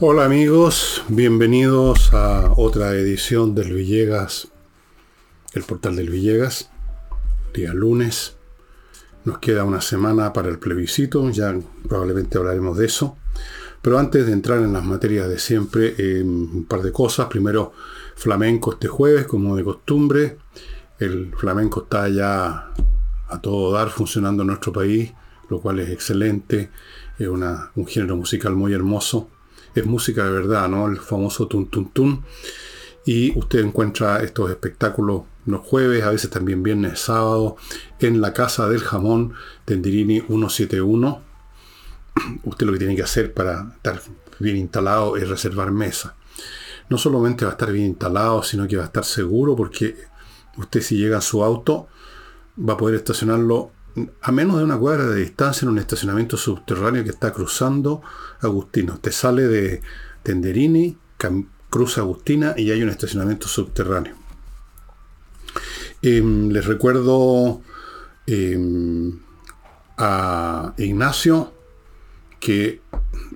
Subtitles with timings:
[0.00, 4.46] Hola amigos, bienvenidos a otra edición del Villegas,
[5.54, 6.70] el portal del Villegas,
[7.52, 8.36] día lunes.
[9.24, 11.52] Nos queda una semana para el plebiscito, ya
[11.88, 13.16] probablemente hablaremos de eso.
[13.82, 17.26] Pero antes de entrar en las materias de siempre, un par de cosas.
[17.26, 17.72] Primero,
[18.14, 20.38] flamenco este jueves, como de costumbre.
[21.00, 22.70] El flamenco está ya
[23.26, 25.12] a todo dar funcionando en nuestro país,
[25.50, 26.70] lo cual es excelente.
[27.18, 29.28] Es un género musical muy hermoso
[29.74, 30.86] es música de verdad, ¿no?
[30.86, 32.24] El famoso tun tun tun.
[33.04, 37.56] Y usted encuentra estos espectáculos los jueves, a veces también viernes, sábado,
[38.00, 39.32] en la Casa del Jamón,
[39.64, 41.22] Tendirini 171.
[42.44, 44.00] Usted lo que tiene que hacer para estar
[44.38, 46.16] bien instalado es reservar mesa.
[46.90, 49.96] No solamente va a estar bien instalado, sino que va a estar seguro porque
[50.56, 51.88] usted si llega a su auto
[52.58, 53.70] va a poder estacionarlo
[54.22, 58.02] a menos de una cuadra de distancia en un estacionamiento subterráneo que está cruzando
[58.40, 58.98] Agustino.
[58.98, 59.82] Te sale de
[60.22, 60.96] Tenderini,
[61.70, 64.14] cruza Agustina y hay un estacionamiento subterráneo.
[66.02, 67.60] Em, les recuerdo
[68.26, 69.18] em,
[69.96, 71.52] a Ignacio
[72.38, 72.80] que,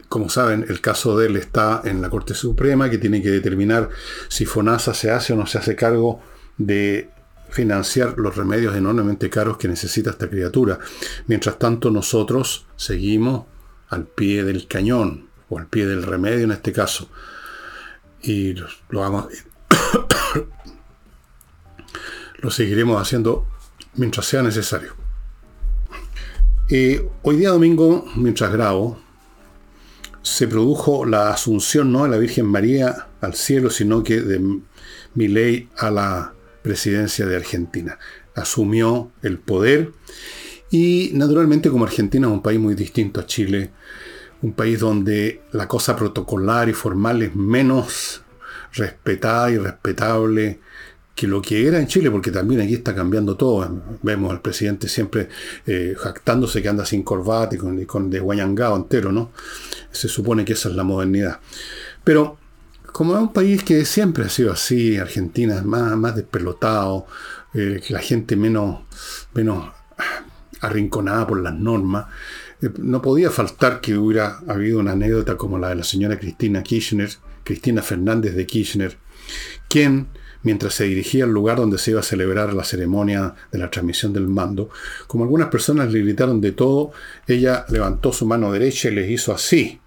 [0.09, 3.89] como saben, el caso de él está en la Corte Suprema, que tiene que determinar
[4.29, 6.21] si FONASA se hace o no se hace cargo
[6.57, 7.11] de
[7.51, 10.79] financiar los remedios enormemente caros que necesita esta criatura.
[11.27, 13.45] Mientras tanto, nosotros seguimos
[13.93, 17.11] al pie del cañón, o al pie del remedio en este caso.
[18.23, 19.27] Y lo, vamos,
[22.39, 23.47] lo seguiremos haciendo
[23.95, 24.95] mientras sea necesario.
[27.23, 28.99] hoy día domingo, mientras grabo,
[30.23, 34.41] se produjo la asunción no de la Virgen María al cielo, sino que de
[35.15, 37.99] mi ley a la presidencia de Argentina.
[38.35, 39.93] Asumió el poder
[40.73, 43.71] y naturalmente como Argentina es un país muy distinto a Chile,
[44.41, 48.23] un país donde la cosa protocolar y formal es menos
[48.73, 50.61] respetada y respetable
[51.15, 53.83] que lo que era en Chile, porque también aquí está cambiando todo.
[54.01, 55.29] Vemos al presidente siempre
[55.67, 59.31] eh, jactándose que anda sin corbata y con, con de guayangao entero, ¿no?
[59.91, 61.39] Se supone que esa es la modernidad.
[62.03, 62.39] Pero
[62.93, 67.07] como es un país que siempre ha sido así, Argentina más, más despelotado,
[67.53, 68.81] eh, la gente menos,
[69.35, 69.71] menos
[70.63, 72.07] arrinconada por las normas,
[72.63, 76.63] eh, no podía faltar que hubiera habido una anécdota como la de la señora Cristina
[76.63, 77.11] Kirchner,
[77.45, 78.97] Cristina Fernández de Kirchner,
[79.69, 80.09] quien,
[80.43, 84.15] mientras se dirigía al lugar donde se iba a celebrar la ceremonia de la transmisión
[84.15, 84.71] del mando,
[85.07, 86.93] como algunas personas le gritaron de todo,
[87.27, 89.79] ella levantó su mano derecha y les hizo así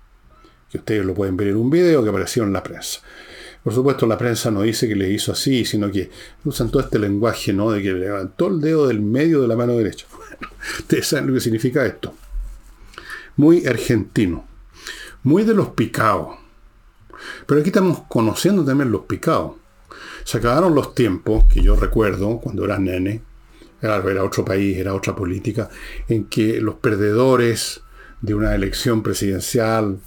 [0.78, 3.02] ustedes lo pueden ver en un video que apareció en la prensa.
[3.64, 6.12] Por supuesto, la prensa no dice que le hizo así, sino que
[6.44, 7.72] usan todo este lenguaje, ¿no?
[7.72, 10.06] De que levantó el dedo del medio de la mano derecha.
[10.80, 12.14] ustedes saben lo que significa esto.
[13.38, 14.48] Muy argentino.
[15.24, 16.38] Muy de los picados.
[17.46, 19.54] Pero aquí estamos conociendo también los picados.
[20.24, 23.22] Se acabaron los tiempos que yo recuerdo cuando era nene,
[23.82, 25.70] era, otro país, era otra política,
[26.08, 27.82] en que los perdedores
[28.22, 30.00] de una elección presidencial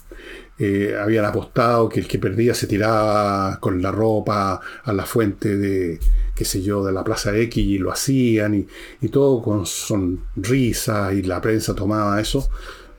[0.58, 5.56] eh, habían apostado que el que perdía se tiraba con la ropa a la fuente
[5.56, 6.00] de,
[6.34, 8.66] qué sé yo, de la Plaza X y lo hacían
[9.00, 12.48] y, todo con sonrisa y la prensa tomaba eso.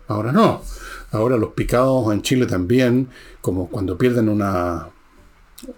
[0.08, 0.62] Ahora no.
[1.12, 3.10] Ahora los picados en Chile también,
[3.42, 4.90] como cuando pierden una,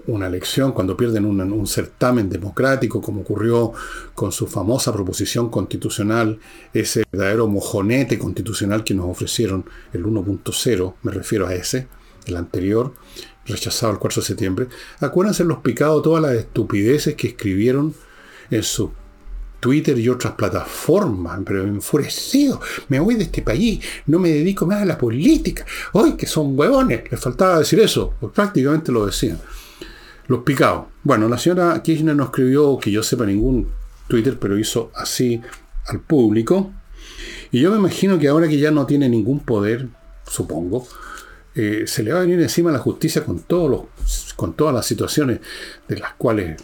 [0.08, 3.74] una elección, cuando pierden un, certamen democrático, como ocurrió
[4.14, 6.40] con su famosa proposición constitucional,
[6.74, 11.88] ese verdadero mojonete constitucional que nos ofrecieron, el 1.0, me refiero a ese,
[12.26, 12.94] el anterior,
[13.46, 14.68] rechazado el 4 de septiembre.
[15.00, 17.94] Acuérdense los picados todas las estupideces que escribieron
[18.50, 18.92] en su
[19.60, 22.60] Twitter y otras plataformas, pero enfurecido,
[22.90, 26.58] me voy de este país, no me dedico más a la política, hoy que son
[26.58, 29.40] huevones, les faltaba decir eso, pues prácticamente lo decían.
[30.28, 30.86] Los picados.
[31.04, 33.68] Bueno, la señora Kirchner no escribió, que yo sepa, ningún
[34.08, 35.42] Twitter, pero hizo así
[35.88, 36.72] al público.
[37.52, 39.88] Y yo me imagino que ahora que ya no tiene ningún poder,
[40.26, 40.88] supongo,
[41.54, 44.86] eh, se le va a venir encima la justicia con, todos los, con todas las
[44.86, 45.40] situaciones
[45.88, 46.62] de las cuales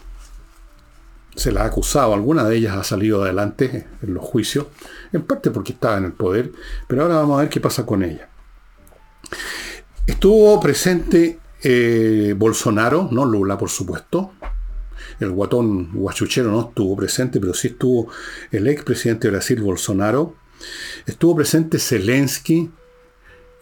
[1.36, 2.14] se la ha acusado.
[2.14, 4.66] Alguna de ellas ha salido adelante en los juicios,
[5.12, 6.52] en parte porque estaba en el poder,
[6.86, 8.28] pero ahora vamos a ver qué pasa con ella.
[10.06, 14.32] Estuvo presente eh, Bolsonaro, no Lula, por supuesto.
[15.20, 18.08] El guatón guachuchero no estuvo presente, pero sí estuvo
[18.50, 20.34] el expresidente de Brasil, Bolsonaro.
[21.06, 22.70] Estuvo presente Zelensky,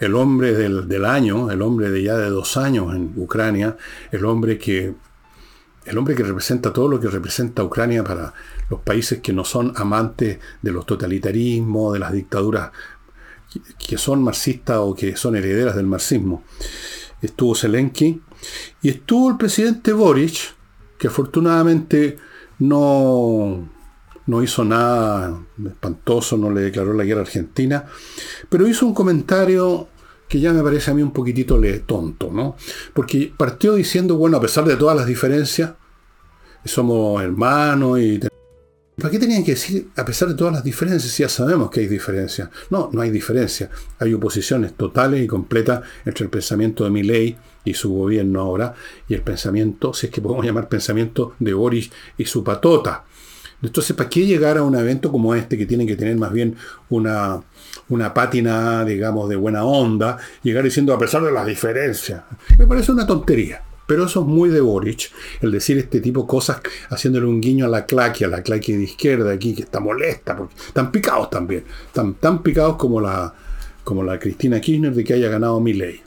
[0.00, 3.76] el hombre del, del, año, el hombre de ya de dos años en Ucrania,
[4.12, 4.94] el hombre que
[5.86, 8.34] el hombre que representa todo lo que representa Ucrania para
[8.68, 12.72] los países que no son amantes de los totalitarismos, de las dictaduras
[13.78, 16.42] que son marxistas o que son herederas del marxismo.
[17.22, 18.20] Estuvo Zelensky
[18.82, 20.54] y estuvo el presidente Boric,
[20.98, 22.16] que afortunadamente
[22.58, 23.68] no,
[24.26, 27.84] no hizo nada espantoso, no le declaró la guerra a Argentina,
[28.48, 29.88] pero hizo un comentario
[30.28, 32.56] que ya me parece a mí un poquitito tonto, ¿no?
[32.92, 35.74] Porque partió diciendo, bueno, a pesar de todas las diferencias,
[36.64, 38.20] somos hermanos y...
[38.96, 41.86] ¿Para qué tenían que decir, a pesar de todas las diferencias, ya sabemos que hay
[41.86, 42.48] diferencias?
[42.70, 43.68] No, no hay diferencia.
[43.98, 48.74] Hay oposiciones totales y completas entre el pensamiento de Milley y su gobierno ahora
[49.06, 53.04] y el pensamiento, si es que podemos llamar pensamiento de Boris y su patota.
[53.62, 56.56] Entonces, ¿para qué llegar a un evento como este que tiene que tener más bien
[56.88, 57.42] una,
[57.90, 62.22] una pátina, digamos, de buena onda, llegar diciendo a pesar de las diferencias?
[62.58, 63.62] Me parece una tontería.
[63.86, 66.60] Pero eso es muy de Boric, el decir este tipo de cosas,
[66.90, 70.36] haciéndole un guiño a la claque, a la claque de izquierda aquí, que está molesta,
[70.36, 73.32] porque están picados también, están tan picados como la,
[73.84, 76.02] como la Cristina Kirchner de que haya ganado mi ley.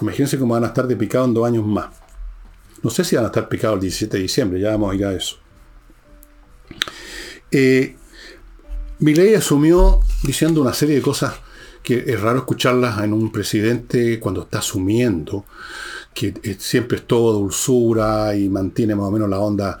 [0.00, 1.88] Imagínense cómo van a estar de picado en dos años más.
[2.82, 5.04] No sé si van a estar picados el 17 de diciembre, ya vamos a ir
[5.04, 5.38] a eso.
[7.50, 7.96] Eh,
[9.36, 11.34] asumió diciendo una serie de cosas
[11.82, 15.44] que es raro escucharlas en un presidente cuando está asumiendo,
[16.16, 19.78] que siempre es todo dulzura y mantiene más o menos la onda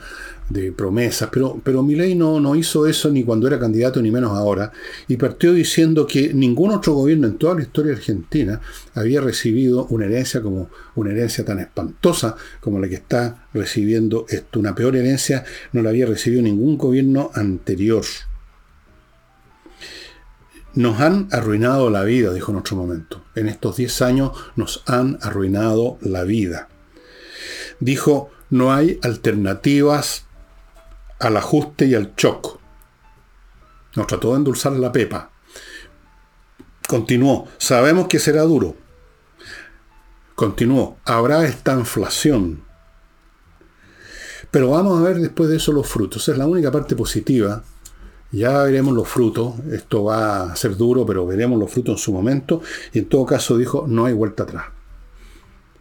[0.50, 4.30] de promesas, pero, pero Milei no, no hizo eso ni cuando era candidato ni menos
[4.32, 4.70] ahora,
[5.08, 8.60] y partió diciendo que ningún otro gobierno en toda la historia argentina
[8.94, 14.60] había recibido una herencia como una herencia tan espantosa como la que está recibiendo esto.
[14.60, 18.04] Una peor herencia no la había recibido ningún gobierno anterior.
[20.76, 23.24] Nos han arruinado la vida, dijo en otro momento.
[23.34, 26.68] En estos 10 años nos han arruinado la vida.
[27.80, 30.26] Dijo, no hay alternativas
[31.18, 32.60] al ajuste y al choco.
[33.94, 35.30] Nos trató de endulzar la pepa.
[36.86, 38.76] Continuó, sabemos que será duro.
[40.34, 42.64] Continuó, habrá esta inflación.
[44.50, 46.28] Pero vamos a ver después de eso los frutos.
[46.28, 47.64] Es la única parte positiva.
[48.32, 49.54] Ya veremos los frutos.
[49.70, 52.60] Esto va a ser duro, pero veremos los frutos en su momento.
[52.92, 54.66] Y en todo caso dijo, no hay vuelta atrás.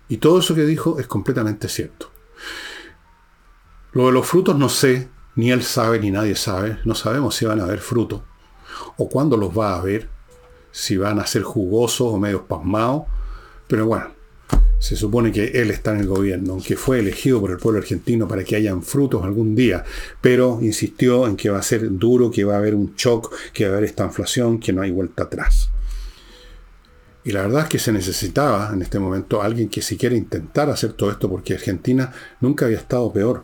[0.07, 2.11] Y todo eso que dijo es completamente cierto.
[3.93, 6.79] Lo de los frutos no sé, ni él sabe ni nadie sabe.
[6.85, 8.23] No sabemos si van a haber fruto
[8.97, 10.09] o cuándo los va a haber.
[10.71, 13.03] Si van a ser jugosos o medio pasmados.
[13.67, 14.07] Pero bueno,
[14.79, 18.27] se supone que él está en el gobierno, aunque fue elegido por el pueblo argentino
[18.27, 19.83] para que hayan frutos algún día,
[20.21, 23.65] pero insistió en que va a ser duro, que va a haber un shock, que
[23.65, 25.69] va a haber esta inflación, que no hay vuelta atrás.
[27.23, 30.93] Y la verdad es que se necesitaba en este momento alguien que siquiera intentara hacer
[30.93, 33.43] todo esto, porque Argentina nunca había estado peor.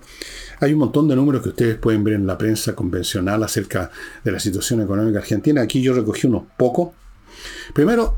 [0.59, 3.89] Hay un montón de números que ustedes pueden ver en la prensa convencional acerca
[4.23, 5.61] de la situación económica argentina.
[5.61, 6.89] Aquí yo recogí unos pocos.
[7.73, 8.15] Primero,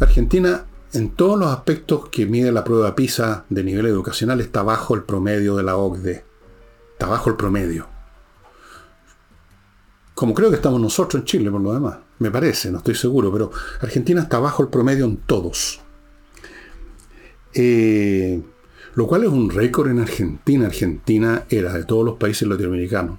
[0.00, 4.94] Argentina en todos los aspectos que mide la prueba PISA de nivel educacional está bajo
[4.94, 6.24] el promedio de la OCDE.
[6.92, 7.88] Está bajo el promedio.
[10.14, 11.96] Como creo que estamos nosotros en Chile, por lo demás.
[12.18, 13.50] Me parece, no estoy seguro, pero
[13.80, 15.80] Argentina está bajo el promedio en todos.
[17.54, 18.42] Eh,
[18.94, 20.66] lo cual es un récord en Argentina.
[20.66, 23.18] Argentina era de todos los países latinoamericanos,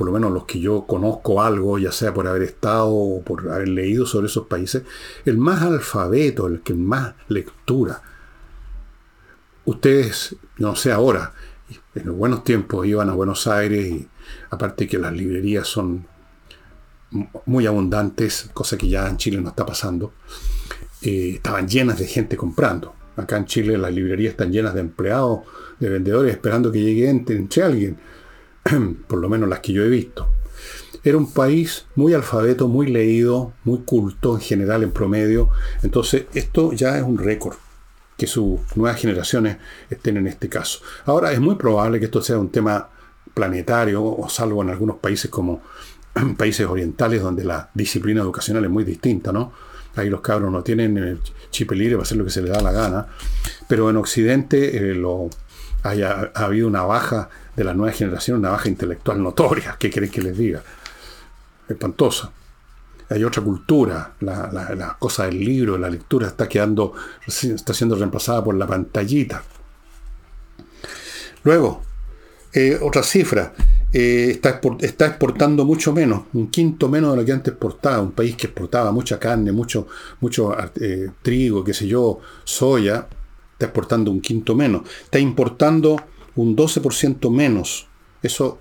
[0.00, 3.50] por lo menos los que yo conozco algo, ya sea por haber estado o por
[3.50, 4.82] haber leído sobre esos países,
[5.26, 8.00] el más alfabeto, el que más lectura.
[9.66, 11.34] Ustedes, no sé ahora,
[11.94, 14.08] en los buenos tiempos iban a Buenos Aires y
[14.48, 16.06] aparte que las librerías son
[17.44, 20.14] muy abundantes, cosa que ya en Chile no está pasando,
[21.02, 22.94] eh, estaban llenas de gente comprando.
[23.16, 25.40] Acá en Chile las librerías están llenas de empleados,
[25.78, 27.98] de vendedores, esperando que llegue entre, entre alguien,
[29.06, 30.28] por lo menos las que yo he visto.
[31.02, 35.48] Era un país muy alfabeto, muy leído, muy culto en general, en promedio.
[35.82, 37.56] Entonces, esto ya es un récord
[38.18, 39.56] que sus nuevas generaciones
[39.88, 40.80] estén en este caso.
[41.06, 42.90] Ahora, es muy probable que esto sea un tema
[43.32, 45.62] planetario, o salvo en algunos países como
[46.36, 49.52] países orientales, donde la disciplina educacional es muy distinta, ¿no?
[49.96, 52.60] Ahí los cabros no tienen el chip libre para hacer lo que se les da
[52.60, 53.06] la gana.
[53.68, 55.30] Pero en Occidente eh, lo,
[55.82, 59.76] haya, ha habido una baja de la nueva generación, una baja intelectual notoria.
[59.78, 60.62] ¿Qué quieren que les diga?
[61.68, 62.32] Espantosa.
[63.10, 64.14] Hay otra cultura.
[64.20, 66.94] La, cosa del libro, la lectura está quedando,
[67.26, 69.42] está siendo reemplazada por la pantallita.
[71.44, 71.82] Luego,
[72.54, 73.52] eh, otra cifra.
[73.92, 78.12] Eh, está, está, exportando mucho menos, un quinto menos de lo que antes exportaba, un
[78.12, 79.88] país que exportaba mucha carne, mucho,
[80.20, 83.08] mucho eh, trigo, qué sé yo, soya,
[83.52, 85.96] está exportando un quinto menos, está importando
[86.40, 87.88] un 12% menos.
[88.22, 88.58] Eso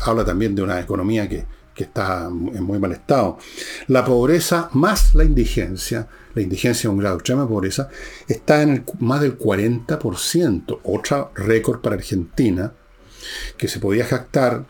[0.00, 1.44] habla también de una economía que,
[1.74, 3.38] que está en muy mal estado.
[3.86, 7.88] La pobreza más la indigencia, la indigencia es un grado de extrema pobreza,
[8.26, 12.72] está en el, más del 40%, otra récord para Argentina,
[13.56, 14.66] que se podía jactar,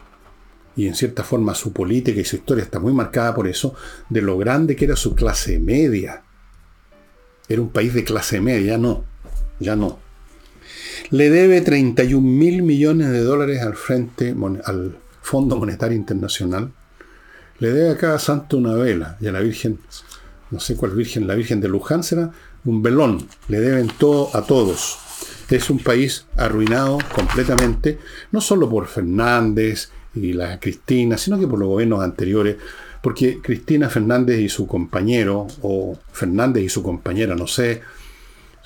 [0.77, 3.75] y en cierta forma su política y su historia está muy marcada por eso,
[4.11, 6.23] de lo grande que era su clase media.
[7.49, 9.05] Era un país de clase media, no,
[9.59, 10.08] ya no.
[11.11, 16.73] Le debe 31 mil millones de dólares al frente, al Fondo Monetario Internacional.
[17.59, 19.79] Le debe a cada santo una vela y a la Virgen,
[20.51, 22.31] no sé cuál Virgen, la Virgen de Luján será,
[22.65, 23.27] un velón.
[23.49, 24.99] Le deben todo a todos.
[25.51, 27.99] Es un país arruinado completamente,
[28.33, 32.57] no solo por Fernández y la Cristina, sino que por los gobiernos anteriores,
[33.03, 37.81] porque Cristina Fernández y su compañero, o Fernández y su compañera, no sé,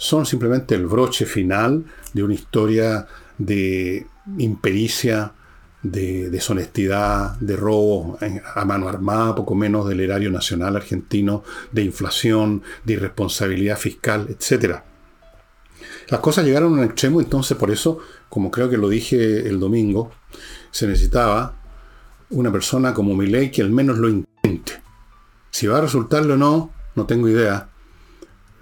[0.03, 3.07] son simplemente el broche final de una historia
[3.39, 4.05] de
[4.37, 5.33] impericia,
[5.81, 8.19] de deshonestidad, de robo
[8.57, 14.81] a mano armada, poco menos del erario nacional argentino, de inflación, de irresponsabilidad fiscal, etc.
[16.09, 19.61] Las cosas llegaron a un extremo, entonces por eso, como creo que lo dije el
[19.61, 20.11] domingo,
[20.73, 21.55] se necesitaba
[22.31, 24.83] una persona como Milei que al menos lo intente.
[25.53, 27.69] Si va a resultarlo o no, no tengo idea.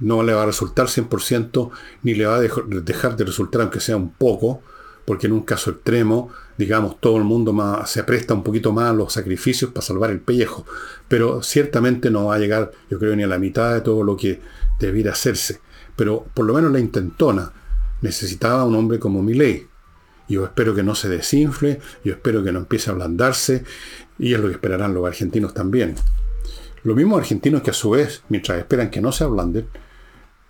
[0.01, 1.71] No le va a resultar 100%,
[2.03, 4.63] ni le va a dejar de resultar aunque sea un poco,
[5.05, 7.55] porque en un caso extremo, digamos, todo el mundo
[7.87, 10.67] se presta un poquito más a los sacrificios para salvar el pellejo.
[11.09, 14.17] Pero ciertamente no va a llegar, yo creo, ni a la mitad de todo lo
[14.17, 14.41] que
[14.79, 15.61] debiera hacerse.
[15.97, 17.53] Pero por lo menos la intentona
[18.03, 19.67] necesitaba un hombre como Milei.
[20.29, 23.65] Yo espero que no se desinfle, yo espero que no empiece a ablandarse,
[24.19, 25.97] y es lo que esperarán los argentinos también.
[26.85, 29.67] Los mismos argentinos que a su vez, mientras esperan que no se ablanden,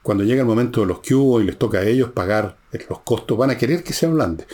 [0.03, 2.57] cuando llega el momento de los hubo y les toca a ellos pagar
[2.89, 4.47] los costos, van a querer que se ablande.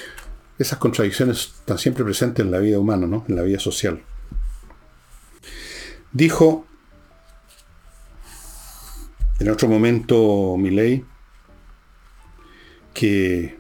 [0.59, 3.25] Esas contradicciones están siempre presentes en la vida humana, ¿no?
[3.29, 4.03] en la vida social.
[6.12, 6.67] Dijo
[9.38, 11.05] en otro momento Milei
[12.95, 13.59] que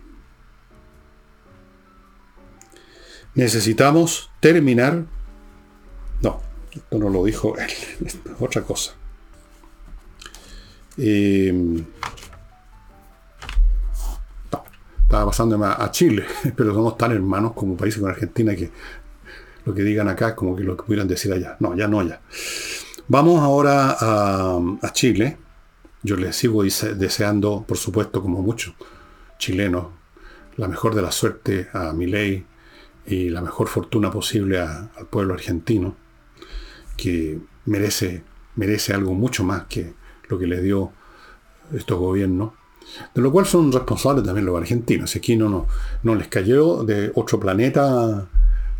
[3.34, 5.04] necesitamos terminar.
[6.22, 6.40] No,
[6.72, 7.70] esto no lo dijo él,
[8.06, 8.95] es otra cosa.
[10.98, 11.84] Eh,
[15.06, 16.24] estaba pasando a Chile,
[16.56, 18.70] pero somos tan hermanos como países con Argentina que
[19.64, 21.56] lo que digan acá es como que lo que pudieran decir allá.
[21.60, 22.20] No, ya no, ya.
[23.08, 25.36] Vamos ahora a, Chile.
[26.02, 28.74] Yo les sigo deseando, por supuesto, como muchos
[29.38, 29.86] chilenos,
[30.56, 32.44] la mejor de la suerte a mi ley
[33.06, 35.96] y la mejor fortuna posible al pueblo argentino,
[36.96, 38.22] que merece,
[38.54, 39.94] merece algo mucho más que
[40.28, 40.92] lo que les dio
[41.74, 42.52] estos gobiernos,
[43.14, 45.14] de lo cual son responsables también los argentinos.
[45.16, 45.66] Aquí no, no,
[46.02, 48.26] no les cayó de otro planeta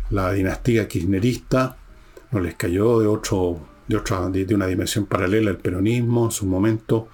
[0.09, 1.77] la dinastía kirchnerista,
[2.31, 6.45] no les cayó de, otro, de, otra, de, una dimensión paralela el peronismo en su
[6.45, 7.09] momento.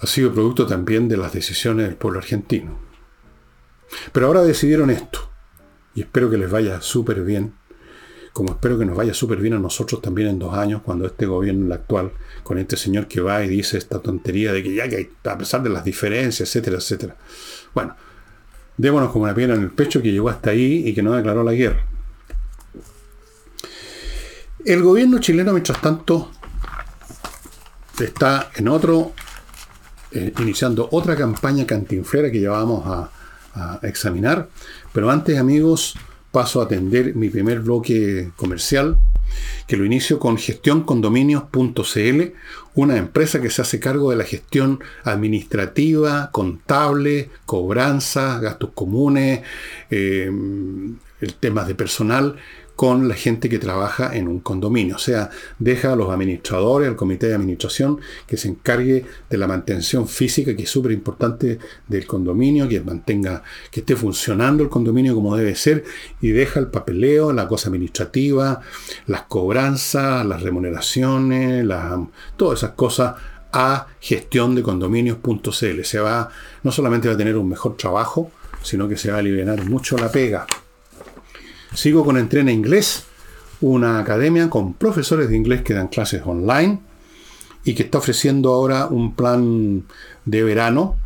[0.00, 2.78] Ha sido producto también de las decisiones del pueblo argentino.
[4.12, 5.30] Pero ahora decidieron esto,
[5.94, 7.54] y espero que les vaya súper bien
[8.32, 11.26] como espero que nos vaya súper bien a nosotros también en dos años, cuando este
[11.26, 12.12] gobierno, el actual,
[12.42, 15.62] con este señor que va y dice esta tontería de que ya que a pesar
[15.62, 17.16] de las diferencias, etcétera, etcétera.
[17.74, 17.94] Bueno,
[18.76, 21.44] démonos como una piedra en el pecho que llegó hasta ahí y que no declaró
[21.44, 21.84] la guerra.
[24.64, 26.30] El gobierno chileno, mientras tanto,
[28.00, 29.12] está en otro,
[30.12, 33.10] eh, iniciando otra campaña cantinflera que ya vamos a
[33.82, 34.48] examinar.
[34.94, 35.96] Pero antes, amigos,
[36.32, 38.98] paso a atender mi primer bloque comercial,
[39.66, 42.22] que lo inicio con gestioncondominios.cl,
[42.74, 49.42] una empresa que se hace cargo de la gestión administrativa, contable, cobranza, gastos comunes,
[49.90, 50.30] eh,
[51.20, 52.36] el tema de personal
[52.82, 54.96] con la gente que trabaja en un condominio.
[54.96, 59.46] O sea, deja a los administradores, al comité de administración, que se encargue de la
[59.46, 65.14] mantención física, que es súper importante del condominio, que mantenga, que esté funcionando el condominio
[65.14, 65.84] como debe ser,
[66.20, 68.62] y deja el papeleo, la cosa administrativa,
[69.06, 71.64] las cobranzas, las remuneraciones,
[72.36, 73.14] todas esas cosas
[73.52, 75.84] a gestión de condominios.cl.
[75.84, 76.30] Se va,
[76.64, 79.96] no solamente va a tener un mejor trabajo, sino que se va a aliviar mucho
[79.96, 80.48] la pega.
[81.74, 83.04] Sigo con Entrena Inglés,
[83.62, 86.80] una academia con profesores de inglés que dan clases online
[87.64, 89.84] y que está ofreciendo ahora un plan
[90.26, 90.96] de verano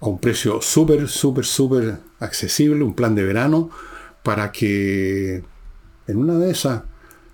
[0.00, 3.68] a un precio súper, súper, súper accesible, un plan de verano
[4.22, 5.42] para que
[6.06, 6.82] en una de esas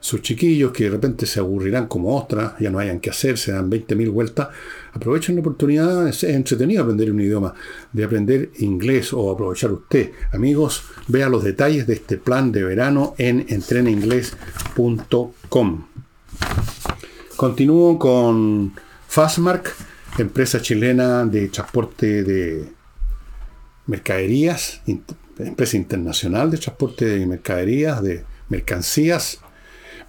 [0.01, 3.53] sus chiquillos que de repente se aburrirán como ostras, ya no hayan que hacer, se
[3.53, 4.49] dan 20.000 vueltas,
[4.95, 7.55] aprovechen la oportunidad, es entretenido aprender un idioma,
[7.93, 10.13] de aprender inglés o aprovechar usted.
[10.33, 15.85] Amigos, vea los detalles de este plan de verano en entrenainglés.com.
[17.37, 18.73] Continúo con
[19.09, 19.75] Fastmark,
[20.19, 22.69] empresa chilena de transporte de
[23.87, 24.81] mercaderías,
[25.39, 29.41] empresa internacional de transporte de mercaderías, de mercancías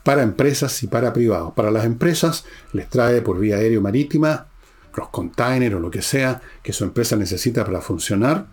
[0.03, 1.53] para empresas y para privados.
[1.53, 4.45] Para las empresas les trae por vía aérea marítima,
[4.97, 8.47] los containers o lo que sea que su empresa necesita para funcionar.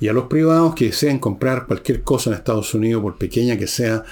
[0.00, 3.66] Y a los privados que deseen comprar cualquier cosa en Estados Unidos, por pequeña que
[3.68, 4.02] sea,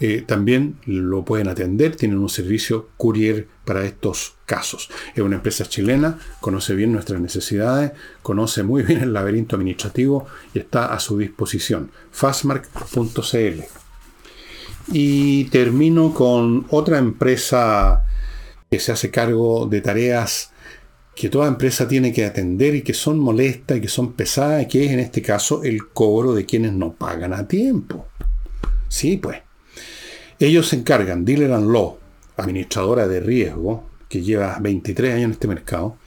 [0.00, 1.94] eh, también lo pueden atender.
[1.94, 4.90] Tienen un servicio courier para estos casos.
[5.14, 7.92] Es una empresa chilena, conoce bien nuestras necesidades,
[8.22, 11.90] conoce muy bien el laberinto administrativo y está a su disposición.
[12.10, 13.62] fastmark.cl
[14.92, 18.04] y termino con otra empresa
[18.70, 20.49] que se hace cargo de tareas
[21.20, 24.86] que toda empresa tiene que atender y que son molestas y que son pesadas, que
[24.86, 28.08] es en este caso el cobro de quienes no pagan a tiempo.
[28.88, 29.36] Sí, pues.
[30.38, 31.98] Ellos se encargan, Dealer and Law,
[32.38, 35.98] administradora de riesgo, que lleva 23 años en este mercado,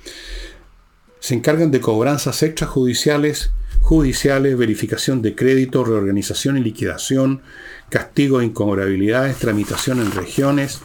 [1.19, 3.51] se encargan de cobranzas extrajudiciales,
[3.81, 7.43] judiciales, verificación de crédito, reorganización y liquidación,
[7.89, 10.81] castigo de incobrabilidades, tramitación en regiones,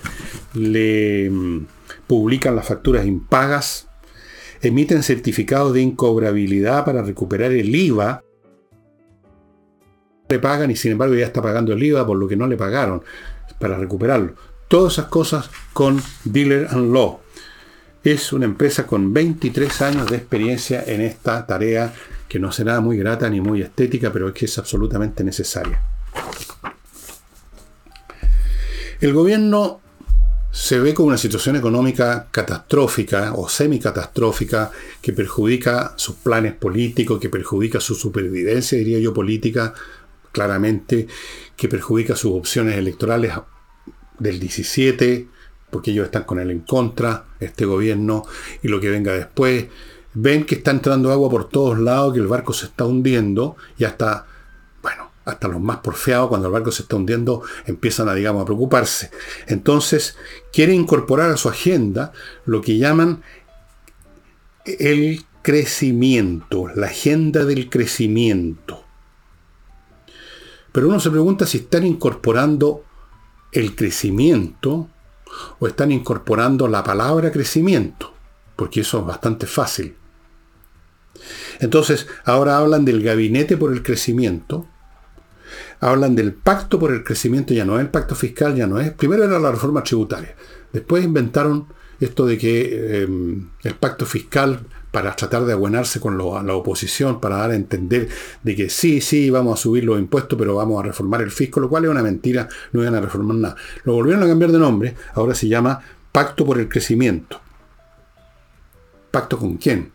[0.53, 1.67] le mm,
[2.07, 3.88] publican las facturas impagas,
[4.63, 8.23] emiten certificados de incobrabilidad para recuperar el IVA,
[10.29, 12.57] le pagan y sin embargo ya está pagando el IVA por lo que no le
[12.57, 13.03] pagaron
[13.59, 14.35] para recuperarlo.
[14.69, 17.21] Todas esas cosas con Dealer and Law.
[18.05, 21.93] Es una empresa con 23 años de experiencia en esta tarea
[22.29, 25.83] que no será muy grata ni muy estética, pero es que es absolutamente necesaria.
[29.01, 29.81] El gobierno
[30.51, 37.29] se ve con una situación económica catastrófica o semicatastrófica que perjudica sus planes políticos, que
[37.29, 39.75] perjudica su supervivencia, diría yo, política,
[40.33, 41.07] claramente,
[41.57, 43.33] que perjudica sus opciones electorales
[44.19, 45.29] del 17,
[45.71, 48.25] porque ellos están con él en contra, este gobierno,
[48.63, 49.67] y lo que venga después.
[50.15, 53.85] Ven que está entrando agua por todos lados, que el barco se está hundiendo, y
[53.85, 54.27] hasta
[55.29, 59.11] hasta los más porfeados, cuando el barco se está hundiendo, empiezan a, digamos, a preocuparse.
[59.47, 60.17] Entonces,
[60.53, 62.13] quiere incorporar a su agenda
[62.47, 63.23] lo que llaman
[64.65, 68.85] el crecimiento, la agenda del crecimiento.
[70.73, 72.85] Pero uno se pregunta si están incorporando
[73.53, 74.89] el crecimiento
[75.59, 78.15] o están incorporando la palabra crecimiento,
[78.57, 79.95] porque eso es bastante fácil.
[81.61, 84.67] Entonces, ahora hablan del gabinete por el crecimiento,
[85.81, 88.93] hablan del pacto por el crecimiento, ya no es el pacto fiscal, ya no es.
[88.93, 90.35] Primero era la reforma tributaria.
[90.73, 91.67] Después inventaron
[92.01, 94.61] esto de que em, el pacto fiscal
[94.91, 98.09] para tratar de abuenarse con la oposición, para dar a entender
[98.43, 101.61] de que sí, sí, vamos a subir los impuestos, pero vamos a reformar el fisco,
[101.61, 103.57] lo cual es una mentira, no iban a reformar nada.
[103.85, 107.41] Lo volvieron a cambiar de nombre, ahora se llama Pacto por el Crecimiento.
[109.11, 109.93] ¿Pacto con quién?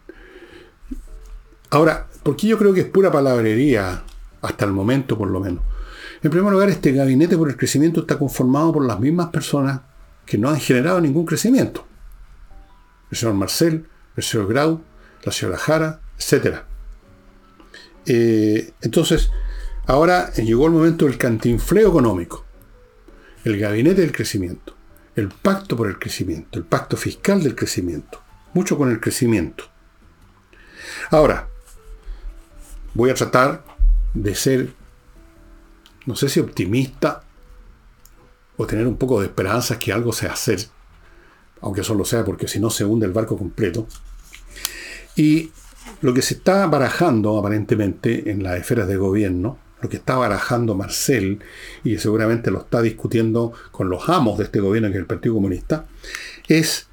[1.72, 4.04] Ahora, porque yo creo que es pura palabrería,
[4.44, 5.64] hasta el momento por lo menos.
[6.22, 9.82] En primer lugar, este gabinete por el crecimiento está conformado por las mismas personas
[10.26, 11.86] que no han generado ningún crecimiento.
[13.12, 14.82] El señor Marcel, el señor Grau,
[15.24, 16.60] la señora Jara, etc.
[18.06, 19.32] Eh, entonces,
[19.86, 22.46] ahora llegó el momento del cantinfleo económico.
[23.44, 24.76] El gabinete del crecimiento.
[25.16, 26.58] El pacto por el crecimiento.
[26.58, 28.22] El pacto fiscal del crecimiento.
[28.54, 29.66] Mucho con el crecimiento.
[31.12, 31.50] Ahora,
[32.94, 33.64] voy a tratar
[34.14, 34.74] de ser
[36.06, 37.24] no sé si optimista
[38.58, 40.60] o tener un poco de esperanza que algo se hacer,
[41.62, 43.88] aunque solo sea porque si no se hunde el barco completo.
[45.16, 45.52] Y
[46.02, 50.76] lo que se está barajando aparentemente en las esferas de gobierno, lo que está barajando
[50.76, 51.40] Marcel,
[51.84, 55.36] y seguramente lo está discutiendo con los amos de este gobierno, que es el Partido
[55.36, 55.86] Comunista,
[56.48, 56.88] es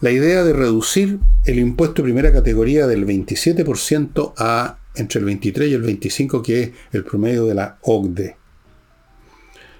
[0.00, 5.70] la idea de reducir el impuesto de primera categoría del 27% a entre el 23
[5.70, 8.36] y el 25, que es el promedio de la OCDE.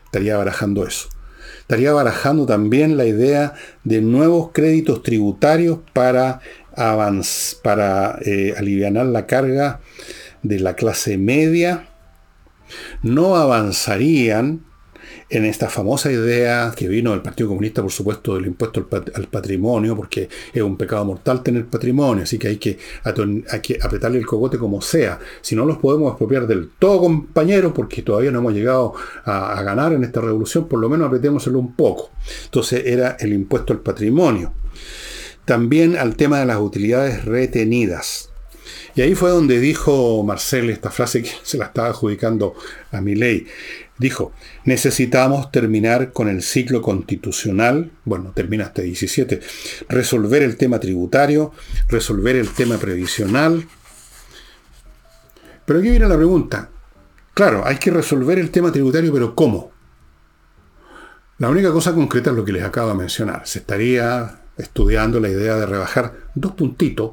[0.06, 1.08] Estaría barajando eso.
[1.60, 6.40] Estaría barajando también la idea de nuevos créditos tributarios para,
[7.62, 9.80] para eh, aliviar la carga
[10.42, 11.88] de la clase media.
[13.02, 14.64] No avanzarían
[15.34, 19.96] en esta famosa idea que vino del Partido Comunista, por supuesto, del impuesto al, patrimonio,
[19.96, 22.78] porque es un pecado mortal tener patrimonio, así que hay que,
[23.82, 25.18] apretarle el cogote como sea.
[25.40, 28.94] Si no los podemos expropiar del todo, compañeros, porque todavía no hemos llegado
[29.24, 32.10] a, ganar en esta revolución, por lo menos apretémoselo un poco.
[32.44, 34.52] Entonces era el impuesto al patrimonio.
[35.44, 38.30] También al tema de las utilidades retenidas.
[38.96, 42.54] Y ahí fue donde dijo Marcel esta frase que se la estaba adjudicando
[42.92, 43.46] a mi ley.
[43.96, 44.32] Dijo,
[44.64, 49.40] necesitamos terminar con el ciclo constitucional, bueno, termina hasta 17,
[49.88, 51.52] resolver el tema tributario,
[51.88, 53.64] resolver el tema previsional.
[55.64, 56.70] Pero aquí viene la pregunta.
[57.34, 59.72] Claro, hay que resolver el tema tributario, pero ¿cómo?
[61.38, 63.46] La única cosa concreta es lo que les acabo de mencionar.
[63.46, 67.12] Se estaría estudiando la idea de rebajar dos puntitos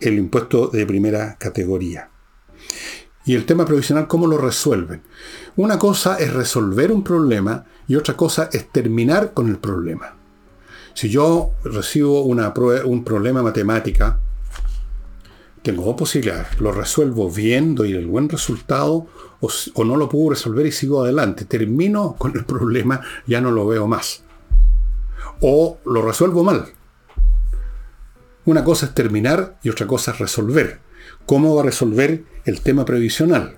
[0.00, 2.10] el impuesto de primera categoría.
[3.26, 5.02] Y el tema provisional, ¿cómo lo resuelven?
[5.56, 10.14] Una cosa es resolver un problema y otra cosa es terminar con el problema.
[10.94, 14.20] Si yo recibo un problema matemática,
[15.60, 16.60] tengo dos posibilidades.
[16.60, 19.08] Lo resuelvo bien, doy el buen resultado,
[19.40, 21.44] o, o, no lo puedo resolver y sigo adelante.
[21.44, 24.22] Termino con el problema, ya no lo veo más.
[25.40, 26.66] O lo resuelvo mal.
[28.44, 30.85] Una cosa es terminar y otra cosa es resolver.
[31.26, 33.56] ¿Cómo va a resolver el tema previsional?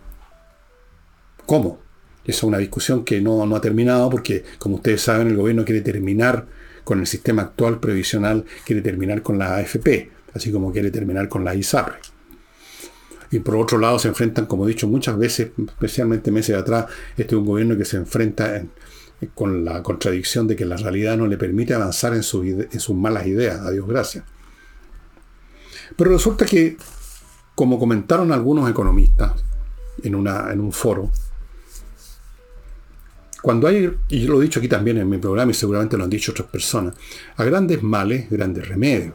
[1.44, 1.78] ¿Cómo?
[2.24, 5.82] Esa es una discusión que no, ha terminado porque, como ustedes saben, el gobierno quiere
[5.82, 6.46] terminar
[6.84, 11.44] con el sistema actual previsional, quiere terminar con la AFP, así como quiere terminar con
[11.44, 11.96] la ISAPRE.
[13.30, 16.86] Y por otro lado se enfrentan, como he dicho muchas veces, especialmente meses atrás,
[17.18, 18.62] este es un gobierno que se enfrenta
[19.34, 23.26] con la contradicción de que la realidad no le permite avanzar en, en sus malas
[23.26, 24.24] ideas, a Dios gracias.
[25.96, 26.78] Pero resulta que
[27.58, 29.32] como comentaron algunos economistas
[30.04, 31.10] en, una, en un foro,
[33.42, 36.04] cuando hay, y yo lo he dicho aquí también en mi programa y seguramente lo
[36.04, 36.94] han dicho otras personas,
[37.36, 39.14] a grandes males, grandes remedios.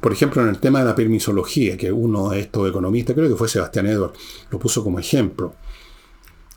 [0.00, 3.34] Por ejemplo, en el tema de la permisología, que uno de estos economistas, creo que
[3.34, 4.12] fue Sebastián Edward,
[4.52, 5.56] lo puso como ejemplo.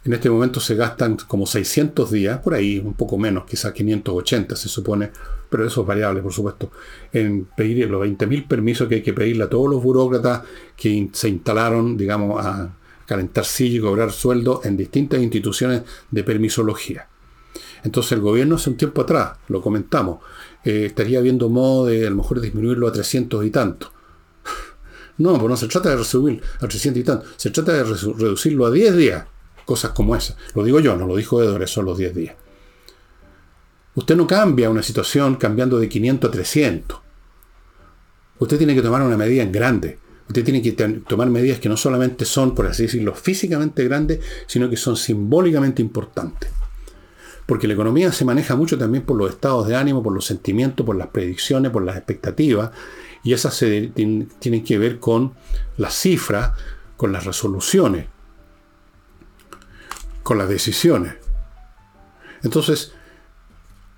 [0.04, 4.56] En este momento se gastan como 600 días, por ahí un poco menos, quizás 580
[4.56, 5.12] se supone,
[5.48, 6.72] pero eso es variable, por supuesto,
[7.14, 10.42] en pedir los 20.000 permisos que hay que pedirle a todos los burócratas
[10.76, 12.74] que se instalaron, digamos, a
[13.06, 17.08] calentar silla y cobrar sueldo en distintas instituciones de permisología.
[17.84, 20.20] Entonces el gobierno hace un tiempo atrás, lo comentamos,
[20.64, 23.92] eh, estaría viendo modo de a lo mejor disminuirlo a 300 y tanto.
[25.18, 28.66] No, pues no se trata de reducir a 300 y tanto, se trata de reducirlo
[28.66, 29.26] a 10 días
[29.66, 30.36] cosas como esa.
[30.56, 32.36] Lo digo yo, no lo dijo Edward, son los 10 días.
[33.94, 37.00] Usted no cambia una situación cambiando de 500 a 300.
[38.40, 40.00] Usted tiene que tomar una medida en grande.
[40.28, 44.70] Usted tiene que tomar medidas que no solamente son, por así decirlo, físicamente grandes, sino
[44.70, 46.50] que son simbólicamente importantes.
[47.46, 50.86] Porque la economía se maneja mucho también por los estados de ánimo, por los sentimientos,
[50.86, 52.72] por las predicciones, por las expectativas,
[53.24, 55.34] y esas tienen que ver con
[55.76, 56.52] las cifras,
[56.96, 58.08] con las resoluciones
[60.24, 61.16] con las decisiones.
[62.44, 62.94] Entonces,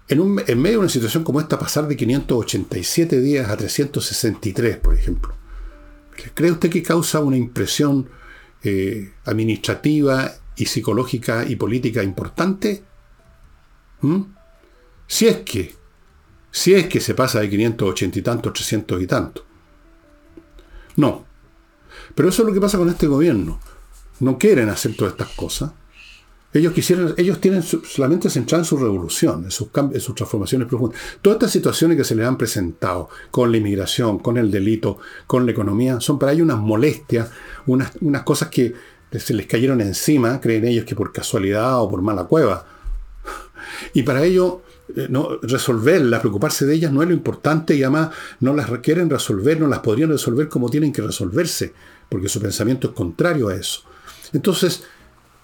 [0.07, 5.33] en, medio de una situación como esta, pasar de 587 días a 363, por ejemplo,
[6.33, 8.09] ¿cree usted que causa una impresión
[8.63, 12.83] eh, administrativa y psicológica y política importante?
[14.01, 14.21] ¿Mm?
[15.07, 15.73] Si es que,
[16.51, 19.45] si es que se pasa de 580 y tanto a 300 y tanto.
[20.97, 21.25] No.
[22.15, 23.59] Pero eso es lo que pasa con este gobierno.
[24.19, 25.71] No quieren hacer todas estas cosas.
[26.53, 30.99] Ellos quisieran, ellos tienen solamente centrada en su revolución, en sus, en sus transformaciones profundas.
[31.21, 35.45] Todas estas situaciones que se les han presentado con la inmigración, con el delito, con
[35.45, 37.31] la economía, son para ellos unas molestias,
[37.65, 37.91] unas,
[38.23, 38.73] cosas que
[39.11, 42.65] se les cayeron encima, creen ellos que por casualidad o por mala cueva.
[43.93, 44.57] Y para ellos,
[44.95, 49.09] eh, no, resolverlas, preocuparse de ellas no es lo importante y además no las quieren
[49.09, 51.73] resolver, no las podrían resolver como tienen que resolverse,
[52.09, 53.81] porque su pensamiento es contrario a eso.
[54.33, 54.83] Entonces,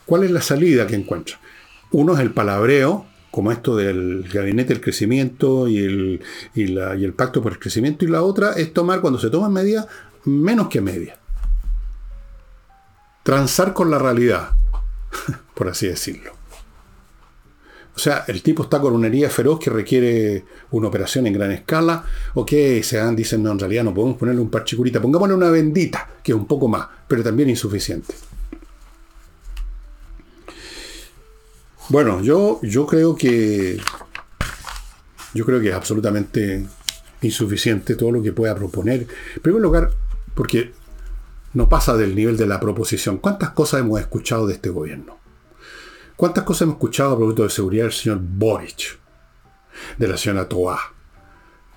[0.09, 1.39] ¿Cuál es la salida que encuentra?
[1.91, 7.59] Uno es el palabreo, como esto del gabinete del crecimiento y el, pacto por el
[7.59, 9.85] crecimiento, y la otra es tomar, cuando se toman medidas,
[10.25, 11.15] menos que medias.
[13.21, 14.53] Transar con la realidad,
[15.53, 16.31] por así decirlo.
[17.95, 21.51] O sea, el tipo está con una herida feroz que requiere una operación en gran
[21.51, 22.03] escala.
[22.33, 22.49] Ok,
[22.81, 24.99] se dan, dicen, no, en realidad no podemos ponerle un parche curita.
[24.99, 28.15] Pongámosle una bendita, que es un poco más, pero también insuficiente.
[31.89, 33.79] Bueno, yo, yo creo que.
[35.33, 36.65] Yo creo que es absolutamente
[37.21, 39.07] insuficiente todo lo que pueda proponer.
[39.35, 39.91] En primer lugar,
[40.35, 40.71] porque
[41.53, 43.17] no pasa del nivel de la proposición.
[43.17, 45.17] ¿Cuántas cosas hemos escuchado de este gobierno?
[46.15, 48.99] ¿Cuántas cosas hemos escuchado a propósito de seguridad del señor Boric?
[49.97, 50.79] De la señora Toa.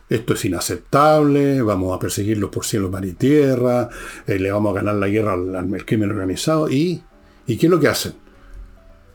[0.09, 3.89] Esto es inaceptable, vamos a perseguirlos por cielo, mar y tierra,
[4.27, 6.69] eh, le vamos a ganar la guerra al, al crimen organizado.
[6.69, 7.03] ¿Y,
[7.47, 8.15] ¿Y qué es lo que hacen?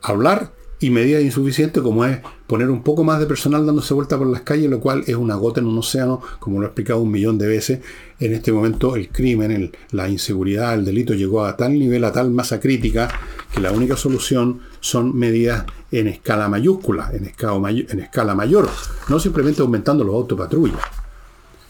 [0.02, 4.28] Hablar y medidas insuficientes como es poner un poco más de personal dándose vuelta por
[4.28, 7.10] las calles, lo cual es una gota en un océano, como lo he explicado un
[7.10, 7.80] millón de veces.
[8.20, 12.30] En este momento el crimen, la inseguridad, el delito llegó a tal nivel, a tal
[12.30, 13.08] masa crítica,
[13.52, 18.68] que la única solución son medidas en escala mayúscula, en escala, en escala mayor,
[19.08, 20.80] no simplemente aumentando los autopatrullas.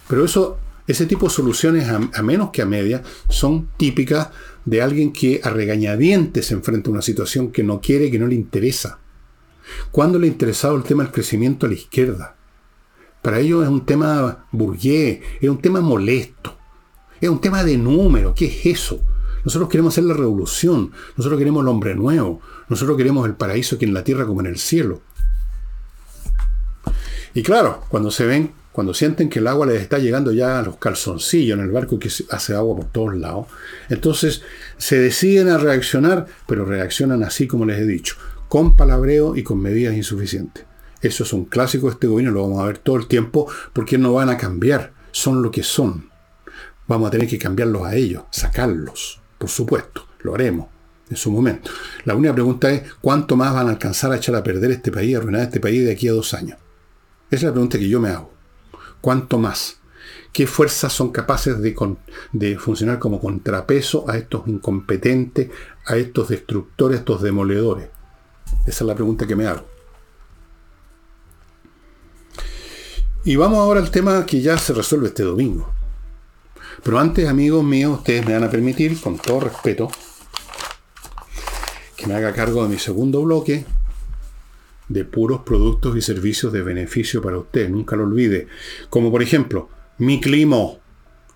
[0.09, 4.29] Pero eso, ese tipo de soluciones, a, menos que a media, son típicas
[4.69, 8.27] de alguien que a regañadientes se enfrenta a una situación que no quiere, que no
[8.27, 8.99] le interesa.
[9.91, 12.37] ¿Cuándo le ha interesado el tema del crecimiento a la izquierda?
[13.23, 16.55] Para ellos es un tema burgués, es un tema molesto,
[17.19, 18.35] es un tema de número.
[18.35, 19.01] ¿Qué es eso?
[19.43, 23.87] Nosotros queremos hacer la revolución, nosotros queremos el hombre nuevo, nosotros queremos el paraíso aquí
[23.87, 25.01] en la tierra como en el cielo.
[27.33, 30.63] Y claro, cuando se ven, cuando sienten que el agua les está llegando ya a
[30.63, 33.49] los calzoncillos en el barco que hace agua por todos lados,
[33.89, 34.43] entonces
[34.77, 38.15] se deciden a reaccionar, pero reaccionan así como les he dicho,
[38.49, 40.65] con palabreo y con medidas insuficientes.
[41.03, 43.99] Eso es un clásico de este gobierno, lo vamos a ver todo el tiempo, porque
[43.99, 46.11] no van a cambiar, son lo que son.
[46.87, 50.69] Vamos a tener que cambiarlos a ellos, sacarlos, por supuesto, lo haremos
[51.11, 51.73] en su momento.
[52.05, 55.17] La única pregunta es, ¿cuánto más van a alcanzar a echar a perder este país,
[55.17, 56.59] a arruinar este país de aquí a dos años?
[57.29, 58.38] Esa es la pregunta que yo me hago.
[59.01, 59.79] ¿Cuánto más?
[60.33, 65.51] ¿Qué fuerzas son capaces de, funcionar como contrapeso a estos incompetentes,
[65.87, 67.89] a estos destructores, a estos demoledores?
[68.67, 69.65] Esa es la pregunta que me hago.
[73.25, 75.71] Y vamos ahora al tema que ya se resuelve este domingo.
[76.83, 79.91] Pero antes, amigos míos, ustedes me van a permitir, con todo respeto,
[81.97, 83.67] que me haga cargo de mi segundo bloque
[84.89, 87.69] de puros productos y servicios de beneficio para usted.
[87.69, 88.49] Nunca lo olvide.
[88.91, 90.59] Como por ejemplo, mi clima.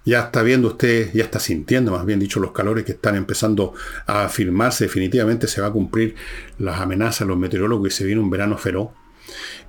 [0.04, 3.72] Ya está viendo usted, ya está sintiendo, más bien dicho, los calores que están empezando
[4.04, 4.84] a afirmarse.
[4.86, 6.16] Definitivamente se va a cumplir
[6.58, 8.88] las amenazas los meteorólogos y se viene un verano feroz.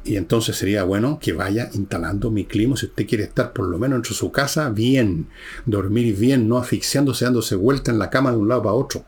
[0.04, 3.78] Y entonces sería bueno que vaya instalando mi clima si usted quiere estar por lo
[3.78, 5.28] menos dentro de su casa bien,
[5.66, 9.06] dormir bien, no asfixiándose, dándose vuelta en la cama de un lado para otro.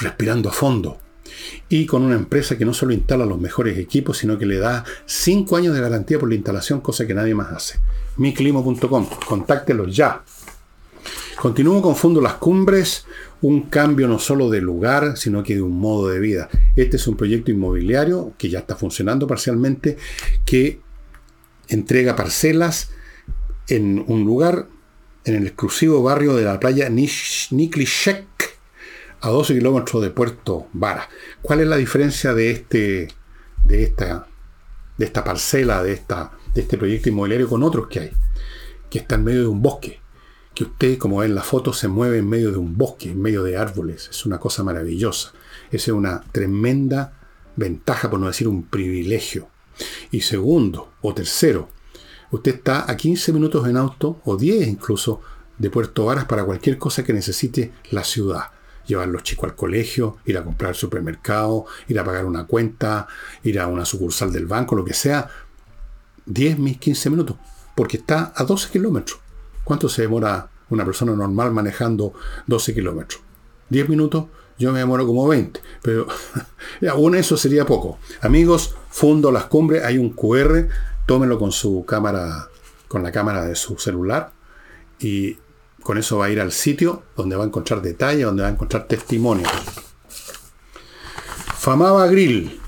[0.00, 1.07] respirando a fondo.
[1.68, 4.84] Y con una empresa que no solo instala los mejores equipos, sino que le da
[5.06, 7.78] 5 años de garantía por la instalación, cosa que nadie más hace.
[8.16, 10.22] miclimo.com, contáctelos ya.
[11.40, 13.06] Continúo con Fondo Las Cumbres,
[13.42, 16.48] un cambio no solo de lugar, sino que de un modo de vida.
[16.74, 19.96] Este es un proyecto inmobiliario que ya está funcionando parcialmente,
[20.44, 20.80] que
[21.68, 22.90] entrega parcelas
[23.68, 24.66] en un lugar,
[25.24, 28.24] en el exclusivo barrio de la playa Niklishek,
[29.20, 31.08] a 12 kilómetros de Puerto Vara.
[31.42, 33.08] ¿Cuál es la diferencia de, este,
[33.64, 34.26] de, esta,
[34.96, 38.10] de esta parcela, de, esta, de este proyecto inmobiliario con otros que hay?
[38.90, 40.00] Que está en medio de un bosque
[40.58, 43.22] que usted, como ve en la foto, se mueve en medio de un bosque, en
[43.22, 44.08] medio de árboles.
[44.10, 45.32] Es una cosa maravillosa.
[45.70, 47.12] Esa es una tremenda
[47.54, 49.50] ventaja, por no decir un privilegio.
[50.10, 51.68] Y segundo, o tercero,
[52.32, 55.20] usted está a 15 minutos en auto, o 10 incluso,
[55.58, 58.57] de Puerto Varas para cualquier cosa que necesite la ciudad.
[58.88, 63.06] Llevar los chicos al colegio, ir a comprar al supermercado, ir a pagar una cuenta,
[63.44, 65.28] ir a una sucursal del banco, lo que sea.
[66.26, 67.36] 10, 15 minutos,
[67.76, 69.20] porque está a 12 kilómetros.
[69.62, 72.14] ¿Cuánto se demora una persona normal manejando
[72.46, 73.20] 12 kilómetros?
[73.70, 74.24] ¿10 minutos?
[74.58, 76.06] Yo me demoro como 20, pero
[76.90, 77.98] aún eso sería poco.
[78.22, 80.68] Amigos, Fundo Las Cumbres, hay un QR,
[81.06, 82.48] tómenlo con su cámara,
[82.88, 84.32] con la cámara de su celular
[84.98, 85.36] y
[85.88, 88.52] con eso va a ir al sitio donde va a encontrar detalles, donde va a
[88.52, 89.48] encontrar testimonios.
[91.56, 92.60] Famaba Grill,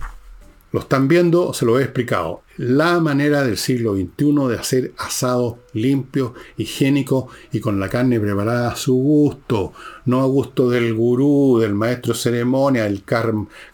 [0.73, 2.41] lo están viendo, se lo he explicado.
[2.57, 8.71] La manera del siglo XXI de hacer asado limpio, higiénico y con la carne preparada
[8.71, 9.75] a su gusto,
[10.07, 13.05] no a gusto del gurú, del maestro ceremonia, el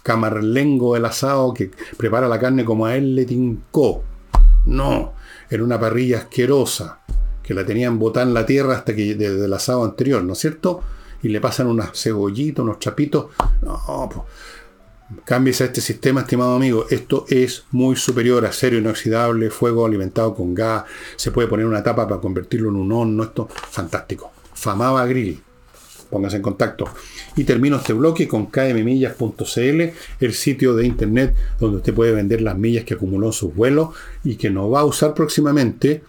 [0.02, 4.02] camarlengo del asado que prepara la carne como a él le tincó.
[4.64, 5.12] No,
[5.48, 6.98] en una parrilla asquerosa
[7.46, 10.38] que la tenían botada en la tierra hasta que desde el asado anterior, ¿no es
[10.40, 10.82] cierto?
[11.22, 13.26] Y le pasan unas cebollitas, unos chapitos.
[13.62, 14.26] No, pues
[15.24, 16.86] Cámbiese a este sistema, estimado amigo.
[16.90, 20.84] Esto es muy superior a acero inoxidable, fuego alimentado con gas.
[21.14, 23.22] Se puede poner una tapa para convertirlo en un horno.
[23.22, 24.32] Esto fantástico.
[24.52, 25.40] Famaba Grill.
[26.10, 26.88] Póngase en contacto.
[27.36, 29.82] Y termino este bloque con kmmillas.cl,
[30.20, 33.90] el sitio de internet donde usted puede vender las millas que acumuló en sus vuelos
[34.24, 36.02] y que no va a usar próximamente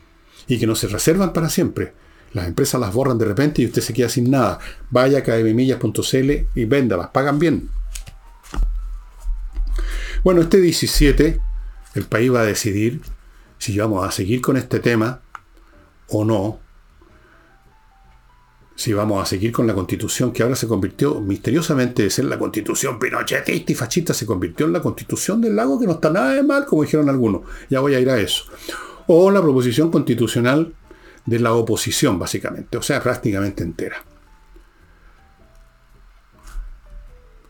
[0.48, 1.94] y que no se reservan para siempre.
[2.34, 4.60] Las empresas las borran de repente y usted se queda sin nada.
[4.90, 7.10] Vaya a kmmillas.cl y véndalas.
[7.10, 7.70] Pagan bien.
[10.24, 11.40] Bueno, este 17,
[11.96, 13.02] el país va a decidir
[13.58, 15.22] si vamos a seguir con este tema
[16.10, 16.60] o no,
[18.76, 22.38] si vamos a seguir con la constitución que ahora se convirtió misteriosamente de ser la
[22.38, 26.34] constitución pinochetista y fascista, se convirtió en la constitución del lago, que no está nada
[26.34, 27.42] de mal, como dijeron algunos.
[27.70, 28.46] Ya voy a ir a eso.
[29.08, 30.74] O la proposición constitucional
[31.26, 34.04] de la oposición, básicamente, o sea, prácticamente entera.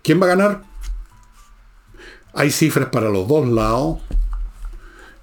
[0.04, 0.64] ¿Quién va a ganar?
[2.34, 4.00] Hay cifras para los dos lados,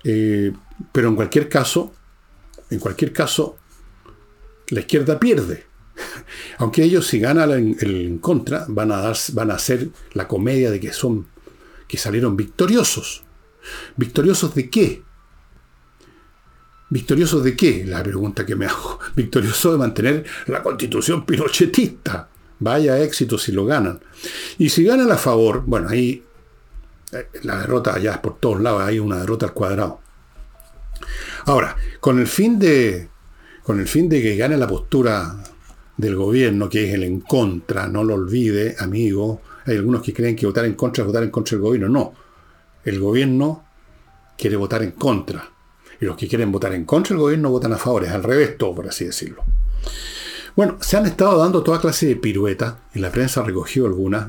[0.05, 0.53] eh,
[0.93, 1.95] pero en cualquier caso,
[2.71, 3.57] en cualquier caso,
[4.69, 5.65] la izquierda pierde.
[6.59, 10.71] Aunque ellos si ganan el, en contra van a, dar, van a hacer la comedia
[10.71, 11.29] de que son
[11.89, 13.23] que salieron victoriosos.
[13.97, 15.04] ¿Victoriosos de qué?
[16.91, 17.85] ¿Victoriosos de qué?
[17.87, 18.99] La pregunta que me hago.
[19.17, 22.29] Victoriosos de mantener la constitución pinochetista.
[22.59, 24.01] Vaya éxito si lo ganan.
[24.59, 26.23] Y si ganan a favor, bueno, ahí
[27.13, 30.01] eh, la derrota ya es por todos lados, hay una derrota al cuadrado.
[31.47, 33.09] Ahora, con el fin de,
[33.63, 35.37] con el fin de que gane la postura
[35.97, 39.43] del gobierno, que es el en contra, no lo olvide, amigo.
[39.67, 41.89] Hay algunos que creen que votar en contra es votar en contra del gobierno.
[41.89, 42.15] No.
[42.85, 43.65] El gobierno
[44.37, 45.54] quiere votar en contra.
[46.05, 48.05] Y los que quieren votar en contra del gobierno votan a favor.
[48.05, 49.43] Es al revés todo, por así decirlo.
[50.55, 54.29] Bueno, se han estado dando toda clase de piruetas, y la prensa ha recogido algunas,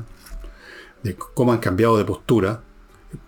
[1.02, 2.62] de cómo han cambiado de postura,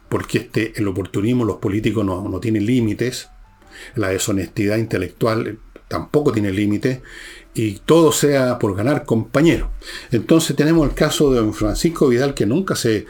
[0.08, 3.28] porque este, el oportunismo, los políticos no, no tienen límites,
[3.96, 7.00] la deshonestidad intelectual tampoco tiene límites,
[7.52, 9.72] y todo sea por ganar compañero.
[10.10, 13.04] Entonces tenemos el caso de don Francisco Vidal, que nunca se,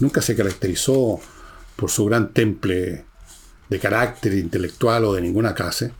[0.00, 1.20] nunca se caracterizó
[1.76, 3.04] por su gran temple
[3.68, 5.92] de carácter intelectual o de ninguna clase,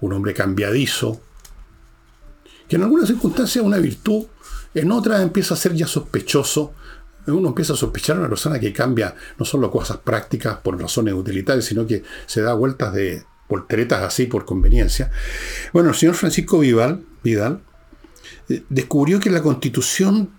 [0.00, 1.20] un hombre cambiadizo,
[2.68, 4.26] que en algunas circunstancias es una virtud,
[4.74, 6.74] en otras empieza a ser ya sospechoso,
[7.26, 11.14] uno empieza a sospechar a una persona que cambia no solo cosas prácticas por razones
[11.14, 15.10] utilitarias, sino que se da vueltas de volteretas así por conveniencia.
[15.72, 17.60] Bueno, el señor Francisco Vidal, Vidal
[18.48, 20.30] eh, descubrió que la constitución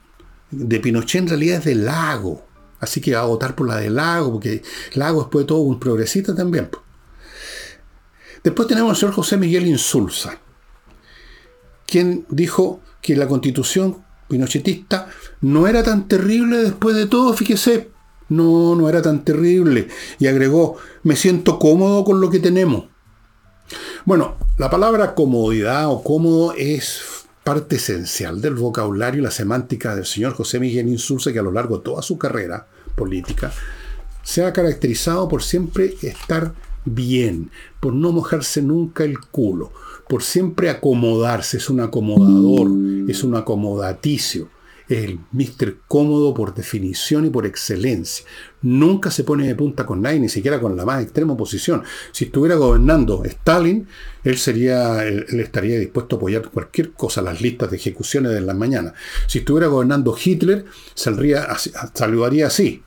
[0.51, 2.45] de Pinochet en realidad es de Lago.
[2.79, 4.61] Así que va a votar por la de Lago, porque
[4.93, 6.69] Lago después de todo un progresista también.
[8.43, 10.39] Después tenemos al señor José Miguel Insulza,
[11.87, 15.07] quien dijo que la constitución pinochetista
[15.41, 17.89] no era tan terrible después de todo, fíjese,
[18.29, 19.87] no, no era tan terrible.
[20.19, 22.85] Y agregó, me siento cómodo con lo que tenemos.
[24.05, 27.01] Bueno, la palabra comodidad o cómodo es
[27.45, 31.51] parte esencial del vocabulario y la semántica del señor José Miguel Insulza, que a lo
[31.51, 33.53] largo de toda su carrera política
[34.23, 36.53] se ha caracterizado por siempre estar
[36.85, 39.71] bien, por no mojarse nunca el culo,
[40.09, 42.67] por siempre acomodarse, es un acomodador,
[43.07, 44.49] es un acomodaticio
[44.89, 45.77] el Mr.
[45.87, 48.25] Cómodo por definición y por excelencia.
[48.61, 51.83] Nunca se pone de punta con nadie, ni siquiera con la más extrema oposición.
[52.11, 53.87] Si estuviera gobernando Stalin,
[54.23, 58.53] él, sería, él, estaría dispuesto a apoyar cualquier cosa, las listas de ejecuciones de la
[58.53, 58.93] mañana.
[59.27, 61.47] Si estuviera gobernando Hitler, saldría,
[61.93, 62.83] saludaría así.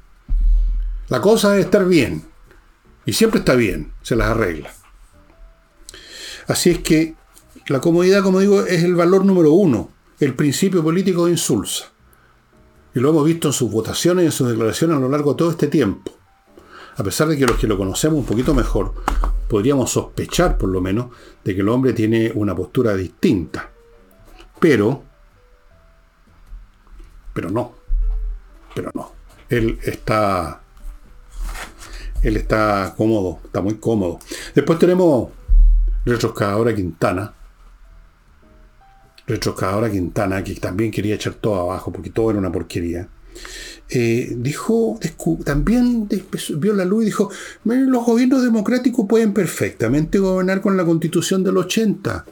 [1.08, 2.24] La cosa debe estar bien.
[3.06, 4.70] Y siempre está bien, se las arregla.
[6.46, 7.14] Así es que
[7.68, 11.86] la comodidad, como digo, es el valor número uno el principio político de Insulza.
[12.94, 15.38] Y lo hemos visto en sus votaciones y en sus declaraciones a lo largo de
[15.38, 16.12] todo este tiempo.
[16.96, 18.92] A pesar de que los que lo conocemos un poquito mejor,
[19.48, 21.12] podríamos sospechar por lo menos
[21.44, 23.70] de que el hombre tiene una postura distinta.
[24.58, 25.04] Pero,
[27.32, 27.74] pero no,
[28.74, 29.12] pero no.
[29.48, 30.60] Él está,
[32.22, 34.18] él está cómodo, está muy cómodo.
[34.54, 35.30] Después tenemos
[36.04, 37.32] Retroscadora Quintana,
[39.28, 43.08] retrocadora Quintana, que también quería echar todo abajo porque todo era una porquería,
[43.90, 44.98] eh, dijo,
[45.44, 46.08] también
[46.56, 47.30] vio la luz y dijo,
[47.64, 52.26] los gobiernos democráticos pueden perfectamente gobernar con la constitución del 80.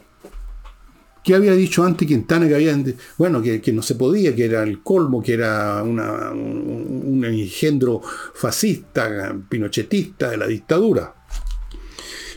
[1.23, 2.47] ¿Qué había dicho antes Quintana?
[2.47, 2.77] Que había,
[3.17, 8.01] bueno, que, no se podía, que era el colmo, que era un engendro
[8.33, 11.13] fascista, pinochetista de la dictadura.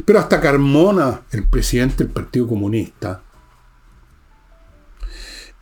[0.05, 3.23] Pero hasta Carmona, el presidente del Partido Comunista,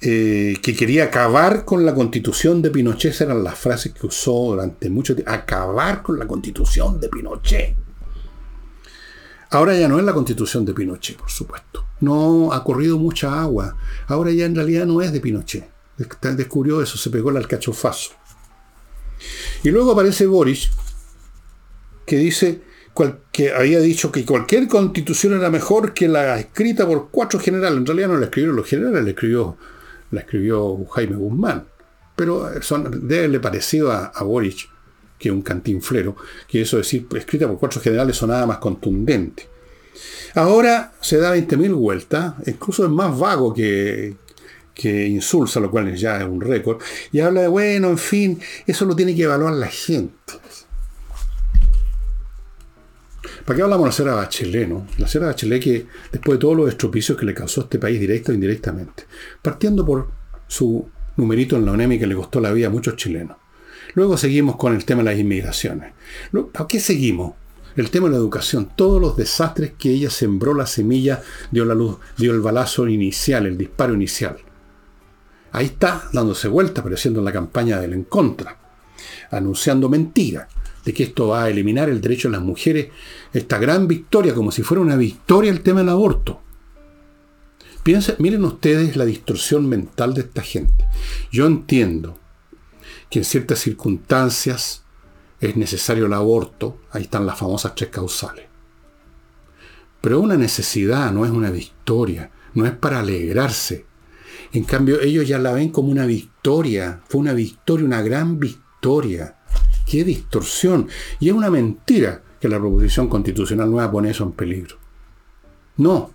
[0.01, 4.89] eh, que quería acabar con la constitución de Pinochet, eran las frases que usó durante
[4.91, 7.77] mucho tiempo, acabar con la constitución de Pinochet.
[9.51, 11.87] Ahora ya no es la constitución de Pinochet, por supuesto.
[12.01, 13.77] No ha corrido mucha agua.
[14.07, 15.69] Ahora ya en realidad no es de Pinochet.
[16.37, 18.13] Descubrió eso, se pegó el alcachofazo.
[19.65, 20.71] Y luego aparece Boris,
[22.07, 22.63] que dice
[23.33, 27.79] que había dicho que cualquier constitución era mejor que la escrita por cuatro generales.
[27.79, 29.57] En realidad no la escribieron los generales, la escribió
[30.11, 31.67] la escribió Jaime Guzmán.
[32.17, 34.69] Pero son, debe parecido a, a Boric
[35.19, 39.49] que un cantinflero, que eso decir, escrita por cuatro generales sonaba más contundente.
[40.35, 44.17] Ahora se da 20.000 vueltas, incluso es más vago que,
[44.75, 46.81] que insulsa, lo cual ya es un récord,
[47.11, 50.35] y habla de, bueno, en fin, eso lo tiene que evaluar la gente.
[53.49, 54.87] ¿Para qué hablamos de la señora Bachelet, no?
[54.99, 57.99] La señora Bachelet que, después de todos los estropicios que le causó a este país
[57.99, 59.05] directo e indirectamente,
[59.41, 60.11] partiendo por
[60.47, 60.87] su
[61.17, 63.39] numerito en la ONEMI que le costó la vida a muchos chilenos.
[63.95, 65.95] Luego seguimos con el tema de las inmigraciones.
[66.53, 67.37] ¿Para qué seguimos?
[67.75, 71.75] El tema de la educación, todos los desastres que ella sembró la semilla, dio la
[71.75, 74.37] luz, dio el balazo inicial, el disparo inicial.
[75.53, 78.59] Ahí está dándose vuelta, apareciendo en la campaña del en contra,
[79.31, 80.49] anunciando mentiras
[80.85, 82.89] de que esto va a eliminar el derecho de las mujeres,
[83.33, 86.41] esta gran victoria, como si fuera una victoria el tema del aborto.
[87.83, 90.87] Piensen, miren ustedes la distorsión mental de esta gente.
[91.31, 92.19] Yo entiendo
[93.11, 94.83] que en ciertas circunstancias
[95.41, 98.47] es necesario el aborto, ahí están las famosas tres causales.
[100.01, 103.87] Pero una necesidad, no es una victoria, no es para alegrarse.
[104.53, 109.38] En cambio, ellos ya la ven como una victoria, fue una victoria, una gran victoria.
[109.89, 110.89] ¡Qué distorsión!
[111.19, 114.77] Y es una mentira que la proposición constitucional nueva pone eso en peligro.
[115.79, 116.13] No,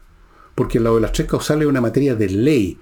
[0.55, 2.80] porque lo de las tres causales es una materia de ley.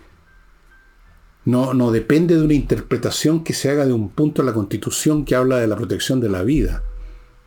[1.46, 5.26] No, no depende de una interpretación que se haga de un punto de la Constitución
[5.26, 6.84] que habla de la protección de la vida.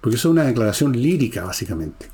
[0.00, 2.08] Porque eso es una declaración lírica, básicamente.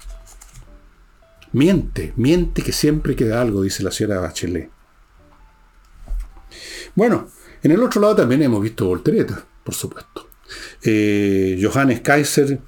[1.52, 4.70] Miente, miente que siempre queda algo, dice la señora Bachelet.
[6.94, 7.28] Bueno,
[7.62, 10.29] en el otro lado también hemos visto volteretas, por supuesto.
[10.82, 12.58] Eh, Johannes Kaiser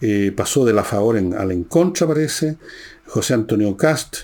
[0.00, 2.58] eh, pasó de la favor en, a la en contra, parece.
[3.06, 4.16] José Antonio Cast,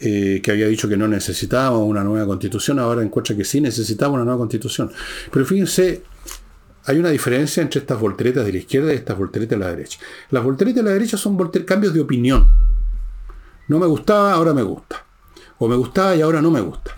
[0.00, 4.14] eh, que había dicho que no necesitábamos una nueva constitución, ahora encuentra que sí necesitamos
[4.14, 4.90] una nueva constitución.
[5.32, 6.02] Pero fíjense,
[6.84, 9.98] hay una diferencia entre estas volteretas de la izquierda y estas volteretas de la derecha.
[10.30, 11.36] Las volteretas de la derecha son
[11.66, 12.46] cambios de opinión.
[13.66, 15.04] No me gustaba, ahora me gusta.
[15.58, 16.92] O me gustaba y ahora no me gusta.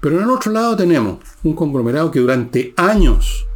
[0.00, 3.46] Pero en el otro lado tenemos un conglomerado que durante años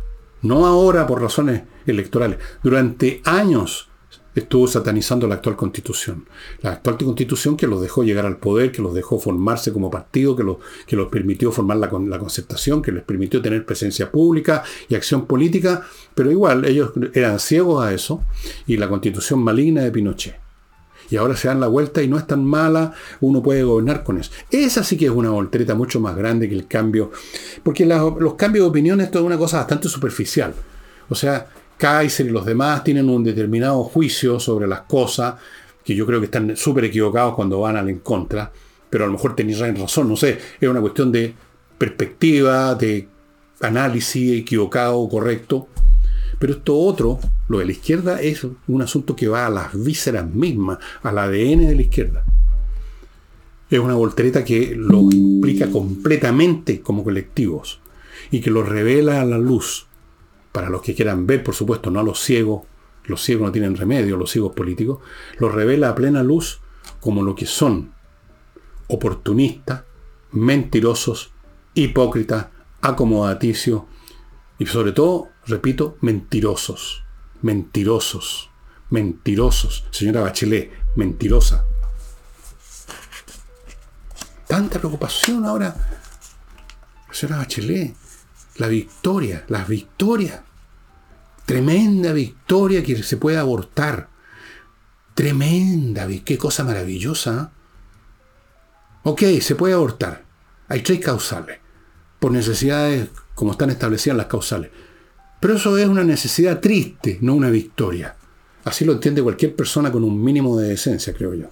[0.42, 3.88] no ahora por razones electorales, durante años
[4.34, 6.26] estuvo satanizando la actual constitución.
[6.62, 10.36] La actual constitución que los dejó llegar al poder, que los dejó formarse como partido,
[10.36, 14.62] que, los, que los permitió formar la, la concertación, que les permitió tener presencia pública
[14.88, 15.82] y acción política,
[16.14, 18.22] pero igual ellos eran ciegos a eso,
[18.66, 20.47] y la constitución maligna de Pinochet
[21.10, 24.18] y ahora se dan la vuelta y no es tan mala, uno puede gobernar con
[24.18, 24.30] eso.
[24.50, 27.10] Esa sí que es una voltereta mucho más grande que el cambio,
[27.62, 30.54] porque los cambios de opinión es toda una cosa bastante superficial.
[31.08, 31.46] O sea,
[31.76, 35.36] Kaiser y los demás tienen un determinado juicio sobre las cosas,
[35.84, 38.52] que yo creo que están súper equivocados cuando van al en contra,
[38.90, 41.34] pero a lo mejor tenéis razón, no sé, es una cuestión de
[41.78, 43.08] perspectiva, de
[43.60, 45.68] análisis equivocado correcto.
[46.38, 47.18] Pero esto otro,
[47.48, 51.66] lo de la izquierda, es un asunto que va a las vísceras mismas, al ADN
[51.66, 52.24] de la izquierda.
[53.70, 57.80] Es una voltereta que lo implica completamente como colectivos
[58.30, 59.86] y que lo revela a la luz.
[60.52, 62.62] Para los que quieran ver, por supuesto, no a los ciegos,
[63.04, 65.00] los ciegos no tienen remedio, los ciegos políticos,
[65.38, 66.60] lo revela a plena luz
[67.00, 67.92] como lo que son
[68.86, 69.84] oportunistas,
[70.32, 71.32] mentirosos,
[71.74, 72.46] hipócritas,
[72.80, 73.82] acomodaticios
[74.58, 77.04] y sobre todo repito, mentirosos,
[77.42, 78.50] mentirosos,
[78.90, 79.84] mentirosos.
[79.90, 81.64] Señora Bachelet, mentirosa.
[84.46, 85.74] Tanta preocupación ahora.
[87.10, 87.94] Señora Bachelet,
[88.56, 90.40] la victoria, las victorias.
[91.44, 94.08] Tremenda victoria que se puede abortar.
[95.14, 97.52] Tremenda, qué cosa maravillosa.
[99.02, 100.24] Ok, se puede abortar.
[100.68, 101.58] Hay tres causales.
[102.18, 104.70] Por necesidades como están establecidas las causales.
[105.40, 108.14] Pero eso es una necesidad triste, no una victoria.
[108.64, 111.48] Así lo entiende cualquier persona con un mínimo de decencia, creo yo.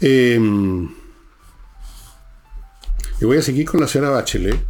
[0.00, 0.88] Em,
[3.20, 4.62] y voy a seguir con la señora Bachelet,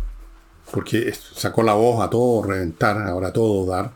[0.71, 3.93] porque sacó la voz a todo reventar, ahora a todo dar,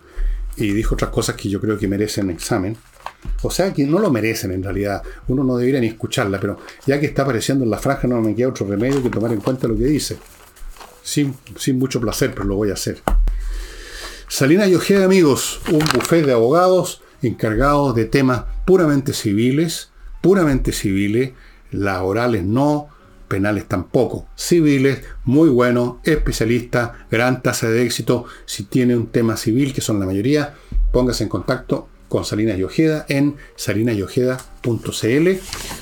[0.56, 2.76] y dijo otras cosas que yo creo que merecen examen.
[3.42, 5.02] O sea que no lo merecen en realidad.
[5.28, 8.34] Uno no debería ni escucharla, pero ya que está apareciendo en la franja no me
[8.34, 10.18] queda otro remedio que tomar en cuenta lo que dice.
[11.02, 13.00] Sin, sin mucho placer, pero lo voy a hacer.
[14.28, 19.90] Salina y Ojeda, amigos, un buffet de abogados encargados de temas puramente civiles,
[20.20, 21.32] puramente civiles,
[21.70, 22.88] laborales no,
[23.28, 28.24] penales tampoco, civiles, muy bueno, especialista, gran tasa de éxito.
[28.44, 30.54] Si tiene un tema civil, que son la mayoría,
[30.92, 35.28] póngase en contacto con Salinas y Ojeda en salinasyojeda.cl.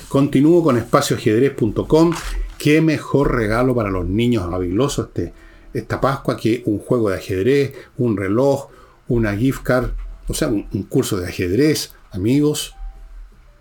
[0.07, 2.13] Continúo con espacioajedrez.com.
[2.57, 5.33] Qué mejor regalo para los niños habilosos este
[5.73, 8.69] esta Pascua que un juego de ajedrez, un reloj,
[9.07, 9.91] una gift card,
[10.27, 12.75] o sea, un, curso de ajedrez, amigos.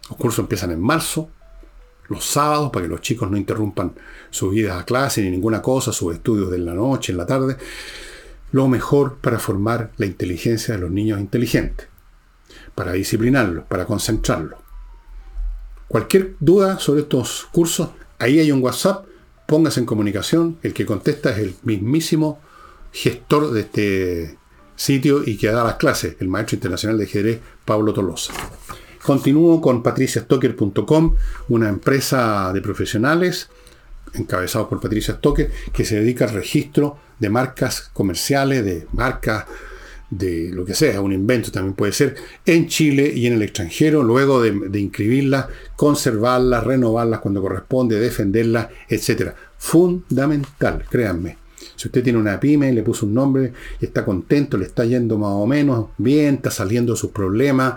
[0.09, 1.29] Los cursos empiezan en marzo,
[2.09, 3.95] los sábados, para que los chicos no interrumpan
[4.31, 7.57] su vida a clase ni ninguna cosa, sus estudios de la noche, en la tarde.
[8.53, 11.88] Lo mejor para formar la inteligencia de los niños inteligentes,
[12.79, 14.61] para disciplinarlos, para concentrarlos.
[15.89, 17.89] Cualquier duda sobre estos cursos,
[18.21, 19.05] ahí hay un WhatsApp,
[19.47, 22.39] póngase en comunicación, el que contesta es el mismísimo
[22.93, 24.39] gestor de este
[24.77, 28.33] sitio y que da las clases, el maestro internacional de ajedrez Pablo Tolosa.
[29.03, 31.17] Continúo con patriciastocker.com,
[31.49, 33.49] una empresa de profesionales
[34.15, 39.47] encabezados por Patricia Stocker, que se dedica al registro de marcas comerciales, de marcas
[40.11, 44.03] de lo que sea, un invento también puede ser, en Chile y en el extranjero,
[44.03, 45.47] luego de, de inscribirlas,
[45.77, 49.33] conservarlas, renovarlas cuando corresponde, defenderlas, etc.
[49.59, 51.37] Fundamental, créanme.
[51.77, 55.33] Si usted tiene una pyme, le puso un nombre está contento, le está yendo más
[55.33, 57.75] o menos bien, está saliendo sus problemas,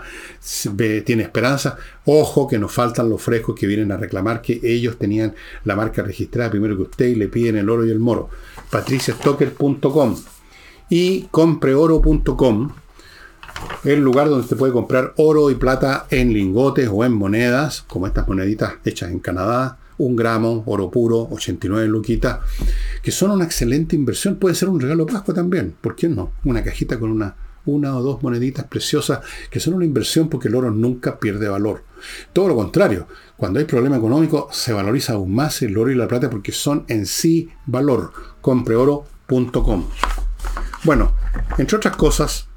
[1.04, 5.34] tiene esperanza, ojo que nos faltan los frescos que vienen a reclamar que ellos tenían
[5.64, 8.28] la marca registrada primero que usted y le piden el oro y el moro.
[8.70, 10.16] patriciastocker.com
[10.88, 12.70] y compreoro.com
[13.84, 18.06] el lugar donde se puede comprar oro y plata en lingotes o en monedas, como
[18.06, 22.40] estas moneditas hechas en Canadá, un gramo, oro puro, 89 luquitas,
[23.02, 24.36] que son una excelente inversión.
[24.36, 26.32] Puede ser un regalo Pascua también, ¿por qué no?
[26.44, 27.34] Una cajita con una,
[27.66, 29.20] una o dos moneditas preciosas
[29.50, 31.84] que son una inversión porque el oro nunca pierde valor.
[32.32, 33.06] Todo lo contrario,
[33.36, 36.84] cuando hay problema económico se valoriza aún más el oro y la plata porque son
[36.88, 38.12] en sí valor.
[38.40, 39.86] Compreoro.com.
[40.84, 41.12] Bueno,
[41.58, 42.48] entre otras cosas,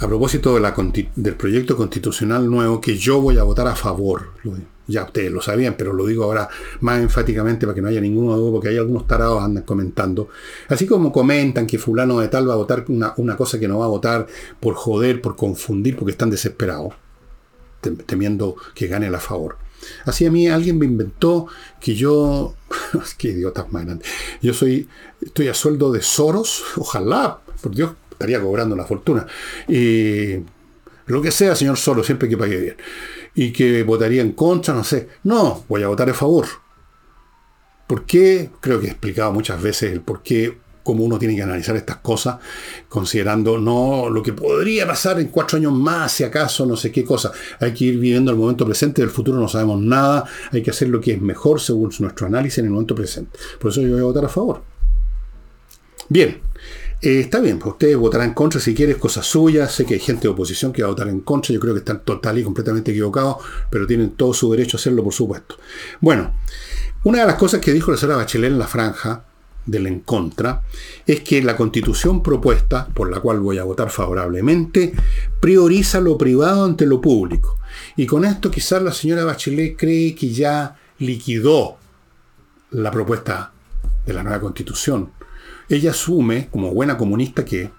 [0.00, 4.30] a propósito del proyecto constitucional nuevo que yo voy a votar a favor,
[4.88, 6.48] ya ustedes lo sabían, pero lo digo ahora
[6.80, 10.30] más enfáticamente para que no haya ninguna duda, porque hay algunos tarados andan comentando.
[10.68, 13.78] Así como comentan que fulano de tal va a votar una, una cosa que no
[13.78, 14.26] va a votar
[14.58, 16.94] por joder, por confundir, porque están desesperados,
[18.06, 19.58] temiendo que gane a favor.
[20.04, 21.46] Así a mí alguien me inventó
[21.80, 22.54] que yo,
[23.18, 23.86] qué idiotas más
[24.40, 24.88] yo soy,
[25.20, 29.26] estoy a sueldo de Soros, ojalá, por Dios, estaría cobrando una fortuna.
[29.68, 30.38] Y
[31.06, 32.76] lo que sea, señor Soros, siempre que pague bien
[33.34, 35.08] y que votaría en contra, no sé.
[35.24, 36.46] No, voy a votar a favor.
[37.86, 38.50] ¿Por qué?
[38.60, 41.96] Creo que he explicado muchas veces el por qué, cómo uno tiene que analizar estas
[41.98, 42.38] cosas,
[42.88, 47.04] considerando no lo que podría pasar en cuatro años más, si acaso, no sé qué
[47.04, 47.32] cosa.
[47.60, 50.88] Hay que ir viviendo el momento presente, del futuro no sabemos nada, hay que hacer
[50.88, 53.38] lo que es mejor según nuestro análisis en el momento presente.
[53.60, 54.62] Por eso yo voy a votar a favor.
[56.08, 56.40] Bien,
[57.00, 59.72] eh, está bien, pues ustedes votarán contra si quieren, cosas suyas.
[59.72, 61.52] Sé que hay gente de oposición que va a votar en contra.
[61.52, 63.38] Yo creo que están total y completamente equivocados,
[63.70, 65.56] pero tienen todo su derecho a hacerlo, por supuesto.
[66.00, 66.32] Bueno,
[67.04, 69.24] una de las cosas que dijo la señora Bachelet en la franja
[69.66, 70.62] del en contra
[71.06, 74.92] es que la constitución propuesta, por la cual voy a votar favorablemente,
[75.40, 77.58] prioriza lo privado ante lo público.
[77.96, 81.76] Y con esto quizás la señora Bachelet cree que ya liquidó
[82.70, 83.52] la propuesta
[84.06, 85.10] de la nueva constitución
[85.68, 87.70] ella asume, como buena comunista que,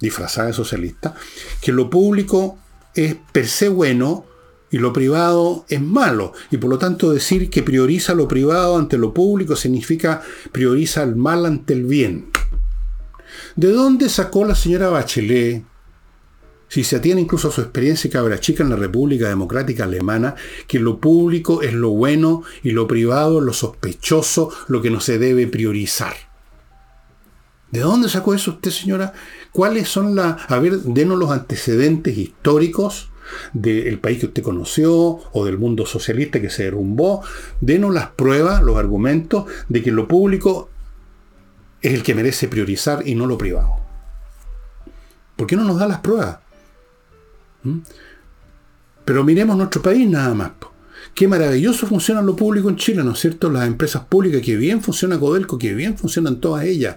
[0.00, 1.14] disfrazada de socialista,
[1.60, 2.58] que lo público
[2.94, 4.24] es per se bueno
[4.70, 6.32] y lo privado es malo.
[6.50, 11.16] Y por lo tanto decir que prioriza lo privado ante lo público significa prioriza el
[11.16, 12.30] mal ante el bien.
[13.56, 15.64] ¿De dónde sacó la señora Bachelet,
[16.68, 20.34] si se atiene incluso a su experiencia cabra chica en la República Democrática Alemana,
[20.66, 25.18] que lo público es lo bueno y lo privado lo sospechoso, lo que no se
[25.18, 26.14] debe priorizar?
[27.70, 29.12] ¿De dónde sacó eso usted, señora?
[29.52, 30.50] ¿Cuáles son las...
[30.50, 33.10] A ver, denos los antecedentes históricos
[33.52, 37.22] del país que usted conoció o del mundo socialista que se derrumbó.
[37.60, 40.70] Denos las pruebas, los argumentos de que lo público
[41.80, 43.76] es el que merece priorizar y no lo privado.
[45.36, 46.38] ¿Por qué no nos da las pruebas?
[47.62, 47.78] ¿Mm?
[49.04, 50.50] Pero miremos nuestro país nada más.
[51.14, 53.50] Qué maravilloso funciona lo público en Chile, ¿no es cierto?
[53.50, 56.96] Las empresas públicas, que bien funciona Codelco, que bien funcionan todas ellas.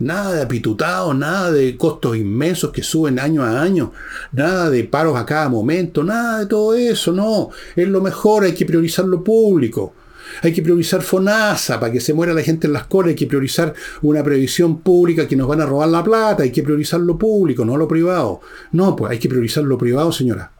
[0.00, 3.92] Nada de apitutado, nada de costos inmensos que suben año a año,
[4.32, 7.50] nada de paros a cada momento, nada de todo eso, no.
[7.74, 9.94] Es lo mejor, hay que priorizar lo público.
[10.42, 13.26] Hay que priorizar FONASA para que se muera la gente en las colas, hay que
[13.26, 17.18] priorizar una previsión pública que nos van a robar la plata, hay que priorizar lo
[17.18, 18.40] público, no lo privado.
[18.72, 20.52] No, pues hay que priorizar lo privado, señora.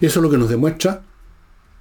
[0.00, 1.02] Eso es lo que nos demuestra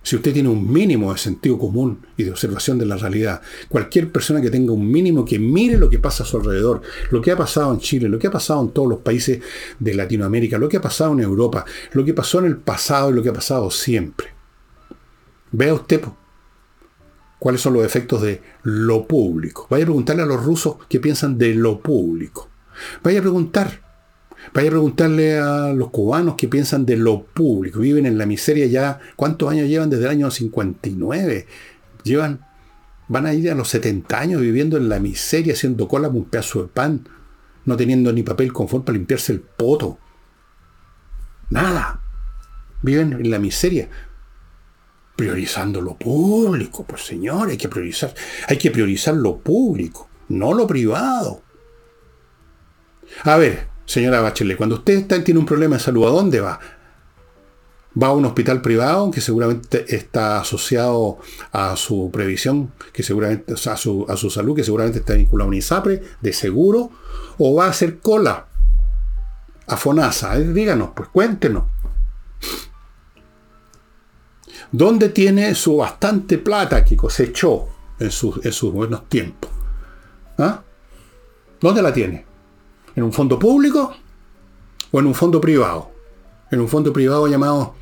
[0.03, 4.11] si usted tiene un mínimo de sentido común y de observación de la realidad, cualquier
[4.11, 6.81] persona que tenga un mínimo que mire lo que pasa a su alrededor,
[7.11, 9.41] lo que ha pasado en Chile, lo que ha pasado en todos los países
[9.79, 13.13] de Latinoamérica, lo que ha pasado en Europa, lo que pasó en el pasado y
[13.13, 14.27] lo que ha pasado siempre.
[15.51, 16.01] Vea usted,
[17.37, 19.67] cuáles son los efectos de lo público.
[19.69, 22.49] Vaya a preguntarle a los rusos qué piensan de lo público.
[23.03, 23.90] Vaya a preguntar.
[24.53, 27.79] Vaya a preguntarle a los cubanos qué piensan de lo público.
[27.79, 28.99] Viven en la miseria ya.
[29.15, 31.47] ¿Cuántos años llevan desde el año 59?
[32.03, 32.45] Llevan,
[33.07, 36.25] van a ir a los 70 años viviendo en la miseria, haciendo cola con un
[36.25, 37.07] pedazo de pan,
[37.65, 39.99] no teniendo ni papel confort para limpiarse el poto.
[41.49, 42.01] Nada.
[42.81, 43.89] Viven en la miseria
[45.21, 48.11] priorizando lo público, pues señor, hay que priorizar,
[48.47, 51.43] hay que priorizar lo público, no lo privado.
[53.23, 56.59] A ver, señora Bachelet, cuando usted está, tiene un problema de salud, ¿a dónde va?
[58.01, 61.17] Va a un hospital privado que seguramente está asociado
[61.51, 65.49] a su previsión, que seguramente, a su, a su salud, que seguramente está vinculado a
[65.49, 66.89] un ISAPRE, de seguro,
[67.37, 68.47] o va a hacer cola
[69.67, 70.39] a FONASA.
[70.39, 71.65] Díganos, pues cuéntenos.
[74.71, 77.67] ¿Dónde tiene su bastante plata que cosechó
[77.99, 79.51] en sus, buenos tiempos?
[80.37, 80.61] ¿Ah?
[81.59, 82.30] ¿Dónde la tiene?
[82.95, 83.95] ¿En un fondo público
[84.91, 85.91] o en un fondo privado?
[86.51, 87.75] En un fondo privado llamado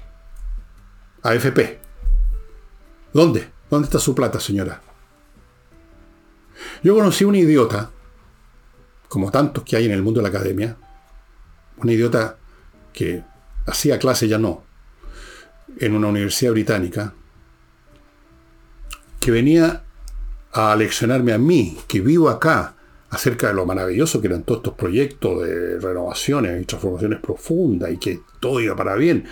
[1.24, 1.80] AFP.
[3.14, 3.50] ¿Dónde?
[3.70, 4.82] ¿Dónde está su plata, señora?
[6.84, 7.90] Yo conocí un idiota,
[9.08, 10.78] como tantos que hay en el mundo de la academia,
[11.78, 12.38] un idiota
[12.94, 13.24] que
[13.66, 14.64] hacía clase ya no,
[15.80, 17.14] en una universidad británica
[19.20, 19.84] que venía
[20.52, 22.76] a leccionarme a mí, que vivo acá,
[23.10, 27.98] acerca de lo maravilloso que eran todos estos proyectos de renovaciones y transformaciones profundas y
[27.98, 29.26] que todo iba para bien.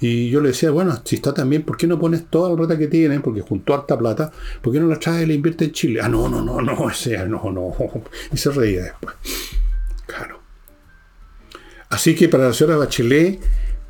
[0.00, 2.56] Y yo le decía, bueno, si está tan bien, ¿por qué no pones toda la
[2.56, 3.22] plata que tienen?
[3.22, 6.00] Porque junto a harta plata, ¿por qué no la traes y la invierte en Chile?
[6.02, 7.72] Ah, no, no, no, no, ese, no, no.
[8.32, 9.14] Y se reía después.
[10.06, 10.40] Claro.
[11.88, 13.40] Así que para la señora Bachelet,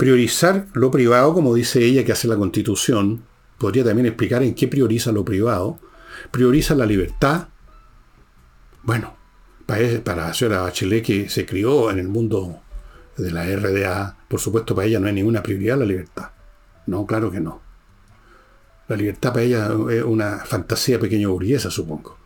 [0.02, 3.22] Priorizar lo privado, como dice ella que hace la constitución,
[3.56, 5.78] podría también explicar en qué prioriza lo privado.
[6.32, 7.46] Prioriza la libertad.
[8.82, 9.14] Bueno,
[9.66, 12.60] para la señora Bachelet que se crió en el mundo
[13.16, 16.30] de la RDA, por supuesto para ella no hay ninguna prioridad la libertad.
[16.86, 17.60] No, claro que no.
[18.88, 22.18] La libertad para ella es una fantasía pequeña burguesa, supongo.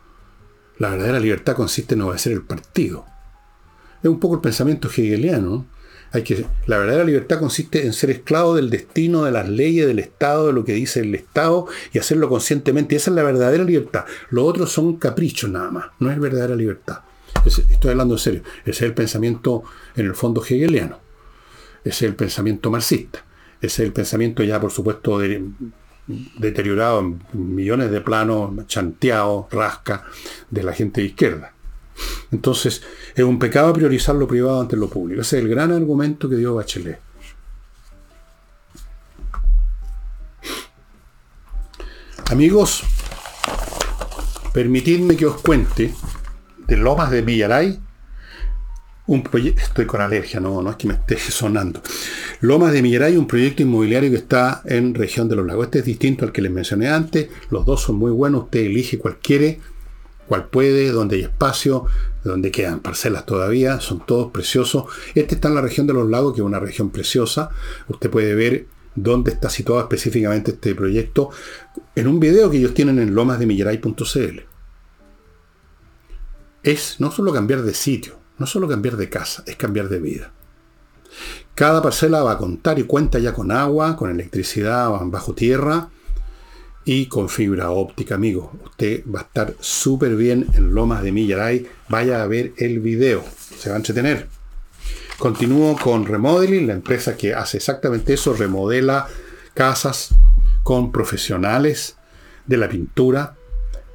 [0.78, 3.04] La verdadera libertad consiste en obedecer el partido.
[4.02, 5.66] Es un poco el pensamiento hegeliano.
[6.12, 9.98] Hay que, la verdadera libertad consiste en ser esclavo del destino, de las leyes del
[9.98, 12.96] Estado, de lo que dice el Estado y hacerlo conscientemente.
[12.96, 14.04] esa es la verdadera libertad.
[14.30, 15.86] Lo otro son caprichos nada más.
[15.98, 17.00] No es verdadera libertad.
[17.44, 18.42] estoy hablando en serio.
[18.64, 21.00] Ese es el pensamiento en el fondo hegeliano.
[21.84, 23.24] Ese es el pensamiento marxista.
[23.60, 25.20] Ese es el pensamiento ya, por supuesto,
[26.38, 30.04] deteriorado en millones de planos, chanteado, rasca,
[30.50, 31.52] de la gente de izquierda.
[32.32, 32.82] Entonces,
[33.14, 35.22] es un pecado priorizar lo privado ante lo público.
[35.22, 37.00] Ese es el gran argumento que dio Bachelet.
[42.30, 42.82] Amigos,
[44.52, 45.94] permitidme que os cuente
[46.66, 47.80] de Lomas de Villaray,
[49.06, 51.80] un proyecto, estoy con alergia, no, no es que me esté sonando.
[52.40, 55.66] Lomas de Millaray, un proyecto inmobiliario que está en región de los lagos.
[55.66, 58.98] Este es distinto al que les mencioné antes, los dos son muy buenos, usted elige
[58.98, 59.60] cual quiere
[60.26, 61.86] cual puede, donde hay espacio,
[62.24, 64.84] donde quedan parcelas todavía, son todos preciosos.
[65.14, 67.50] Este está en la región de los lagos, que es una región preciosa.
[67.88, 71.30] Usted puede ver dónde está situado específicamente este proyecto
[71.94, 74.40] en un video que ellos tienen en lomasdemillaray.cl.
[76.62, 80.32] Es no solo cambiar de sitio, no solo cambiar de casa, es cambiar de vida.
[81.54, 85.90] Cada parcela va a contar y cuenta ya con agua, con electricidad bajo tierra,
[86.86, 88.52] y con fibra óptica, amigo.
[88.64, 91.66] Usted va a estar súper bien en Lomas de Millaray.
[91.88, 93.24] Vaya a ver el video,
[93.58, 94.28] se va a entretener.
[95.18, 99.08] Continúo con Remodeling, la empresa que hace exactamente eso, remodela
[99.52, 100.14] casas
[100.62, 101.96] con profesionales
[102.46, 103.34] de la pintura,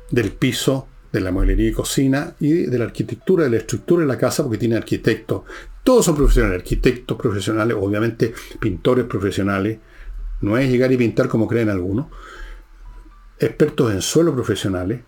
[0.10, 4.08] del piso, de la mueblería y cocina y de la arquitectura, de la estructura de
[4.08, 5.44] la casa, porque tiene arquitectos.
[5.84, 9.80] Todos son profesionales, arquitectos profesionales, obviamente pintores profesionales.
[10.42, 12.08] No es llegar y pintar como creen algunos
[13.42, 15.02] expertos en suelo profesionales,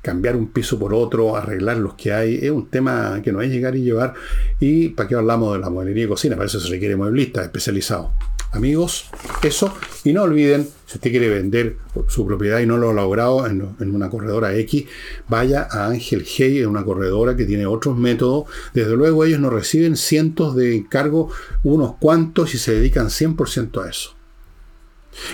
[0.00, 3.50] cambiar un piso por otro, arreglar los que hay, es un tema que no es
[3.50, 4.14] llegar y llevar.
[4.60, 6.36] ¿Y para qué hablamos de la mueblería y cocina?
[6.36, 8.12] Para eso se requiere mueblistas especializados.
[8.52, 9.10] Amigos,
[9.42, 9.74] eso.
[10.04, 13.60] Y no olviden, si usted quiere vender su propiedad y no lo ha logrado en,
[13.80, 14.86] una corredora X,
[15.28, 18.48] vaya a Ángel Hey, en una corredora que tiene otros métodos.
[18.72, 23.90] Desde luego ellos no reciben cientos de encargos, unos cuantos, y se dedican 100% a
[23.90, 24.17] eso.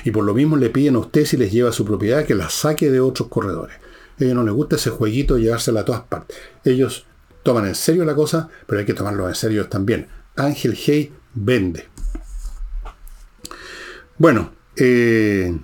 [0.05, 2.49] Y por lo mismo le piden a usted si les lleva su propiedad que la
[2.49, 3.77] saque de otros corredores.
[4.21, 6.37] A ellos no les gusta ese jueguito llevársela a todas partes.
[6.65, 7.07] Ellos
[7.43, 10.09] toman en serio la cosa, pero hay que tomarlo en serio también.
[10.37, 11.89] Ángel Hey vende.
[14.17, 15.57] Bueno, eh,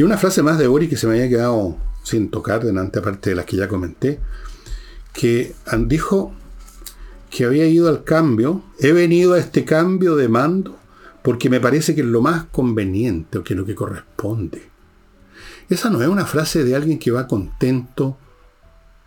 [0.00, 3.28] Y una frase más de Boris que se me había quedado sin tocar delante, aparte
[3.28, 4.18] de las que ya comenté,
[5.12, 6.34] que dijo
[7.30, 10.76] que había ido al cambio, he venido a este cambio de mando
[11.22, 14.62] porque me parece que es lo más conveniente o que es lo que corresponde.
[15.68, 18.16] Esa no es una frase de alguien que va contento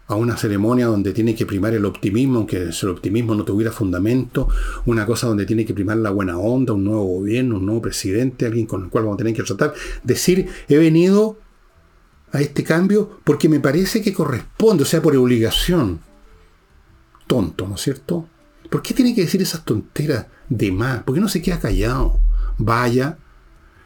[0.07, 4.47] a una ceremonia donde tiene que primar el optimismo, aunque el optimismo no tuviera fundamento,
[4.86, 8.45] una cosa donde tiene que primar la buena onda, un nuevo gobierno, un nuevo presidente,
[8.45, 9.74] alguien con el cual vamos a tener que tratar.
[10.03, 11.38] Decir, he venido
[12.32, 15.99] a este cambio porque me parece que corresponde, o sea, por obligación.
[17.28, 18.28] Tonto, ¿no es cierto?
[18.69, 21.03] ¿Por qué tiene que decir esas tonteras de más?
[21.03, 22.19] ¿Por qué no se queda callado?
[22.57, 23.17] Vaya,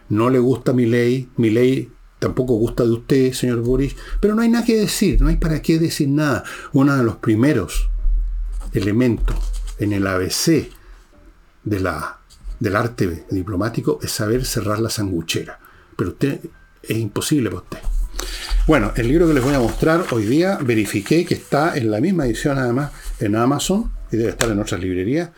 [0.10, 4.42] no le gusta mi ley, mi ley tampoco gusta de usted, señor Boris, pero no
[4.42, 6.44] hay nada que decir, no hay para qué decir nada.
[6.74, 7.90] Uno de los primeros
[8.74, 9.36] elementos
[9.80, 10.70] en el ABC
[11.64, 12.20] de la,
[12.60, 15.60] del arte diplomático es saber cerrar la sanguchera.
[15.96, 16.40] Pero usted
[16.84, 17.80] es imposible para usted.
[18.68, 22.02] Bueno, el libro que les voy a mostrar hoy día verifiqué que está en la
[22.02, 25.30] misma edición además en Amazon y debe estar en otras librerías.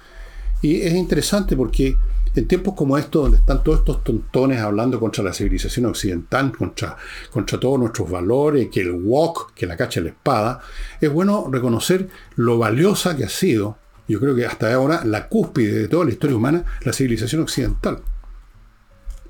[0.61, 1.95] Y es interesante porque
[2.35, 6.95] en tiempos como estos, donde están todos estos tontones hablando contra la civilización occidental, contra,
[7.31, 10.61] contra todos nuestros valores, que el wok, que la cacha de la espada,
[11.01, 13.77] es bueno reconocer lo valiosa que ha sido,
[14.07, 17.99] yo creo que hasta ahora, la cúspide de toda la historia humana, la civilización occidental.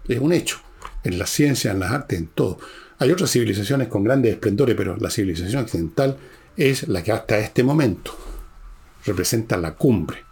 [0.08, 0.60] Es un hecho,
[1.04, 2.60] en la ciencia, en las artes, en todo.
[2.97, 6.18] Hay otras civilizaciones con grandes esplendores, pero la civilización occidental
[6.58, 8.28] es la que hasta este momento
[9.06, 10.26] representa la cumbre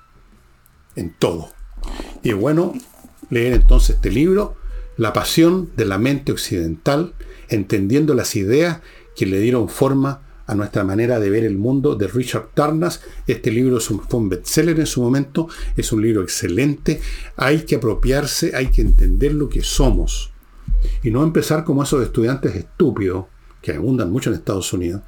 [0.95, 1.51] en todo.
[2.23, 2.73] Y es bueno
[3.29, 4.55] leer entonces este libro,
[4.97, 7.13] La pasión de la mente occidental,
[7.49, 8.81] entendiendo las ideas
[9.15, 13.01] que le dieron forma a nuestra manera de ver el mundo de Richard Tarnas.
[13.27, 17.01] Este libro fue un bestseller en su momento, es un libro excelente,
[17.35, 20.31] hay que apropiarse, hay que entender lo que somos
[21.03, 23.25] y no empezar como esos estudiantes estúpidos,
[23.61, 25.01] que abundan mucho en Estados Unidos,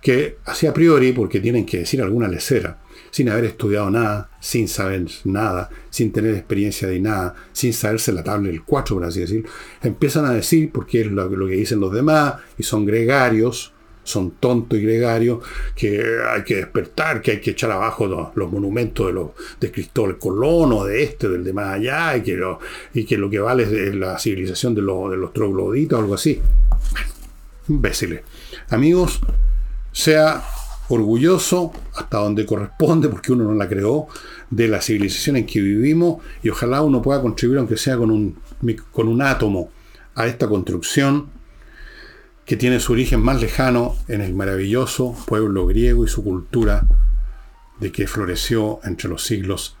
[0.00, 2.78] que así a priori, porque tienen que decir alguna lecera,
[3.10, 8.22] sin haber estudiado nada, sin saber nada, sin tener experiencia de nada, sin saberse la
[8.22, 9.44] tabla del 4, por así decir,
[9.82, 13.72] empiezan a decir, porque es lo, que dicen los demás, y son gregarios,
[14.04, 15.40] son tontos y gregarios,
[15.74, 19.30] que hay que despertar, que hay que echar abajo los, monumentos de, los,
[19.60, 22.58] de Cristóbal Colón o de este, del de más allá, y que lo,
[22.94, 26.14] y que, lo que vale es la civilización de, los, de los trogloditas o algo
[26.14, 26.40] así.
[27.68, 28.22] Imbéciles.
[28.70, 29.20] Amigos,
[29.92, 30.42] sea
[30.88, 34.08] orgulloso hasta donde corresponde, porque uno no la creó,
[34.50, 38.38] de la civilización en que vivimos y ojalá uno pueda contribuir, aunque sea con un,
[38.92, 39.70] con un átomo,
[40.14, 41.30] a esta construcción
[42.44, 46.86] que tiene su origen más lejano en el maravilloso pueblo griego y su cultura
[47.78, 49.76] de que floreció entre los siglos,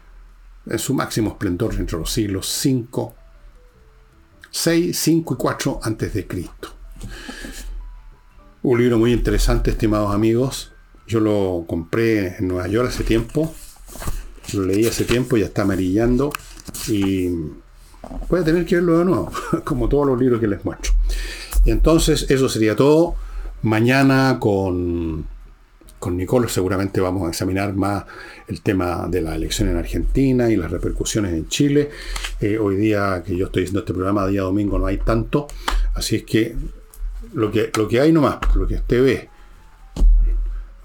[0.66, 3.14] en su máximo esplendor entre los siglos 5,
[4.50, 6.74] 6, 5 y 4 antes de Cristo.
[8.62, 10.72] Un libro muy interesante, estimados amigos.
[11.08, 13.54] Yo lo compré en Nueva York hace tiempo.
[14.52, 16.30] Lo leí hace tiempo, ya está amarillando.
[16.86, 17.28] Y
[18.28, 19.32] voy a tener que verlo de nuevo,
[19.64, 20.92] como todos los libros que les muestro.
[21.64, 23.14] Entonces, eso sería todo.
[23.62, 25.24] Mañana con,
[25.98, 28.04] con Nicole seguramente vamos a examinar más
[28.46, 31.88] el tema de la elección en Argentina y las repercusiones en Chile.
[32.38, 35.46] Eh, hoy día que yo estoy haciendo este programa, día domingo, no hay tanto.
[35.94, 36.54] Así es que
[37.32, 39.37] lo que, lo que hay nomás, lo que usted ve.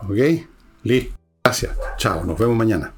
[0.09, 0.47] ¿Ok?
[0.83, 1.15] Listo.
[1.43, 1.77] Gracias.
[1.97, 2.23] Chao.
[2.25, 2.93] Nos vemos mañana.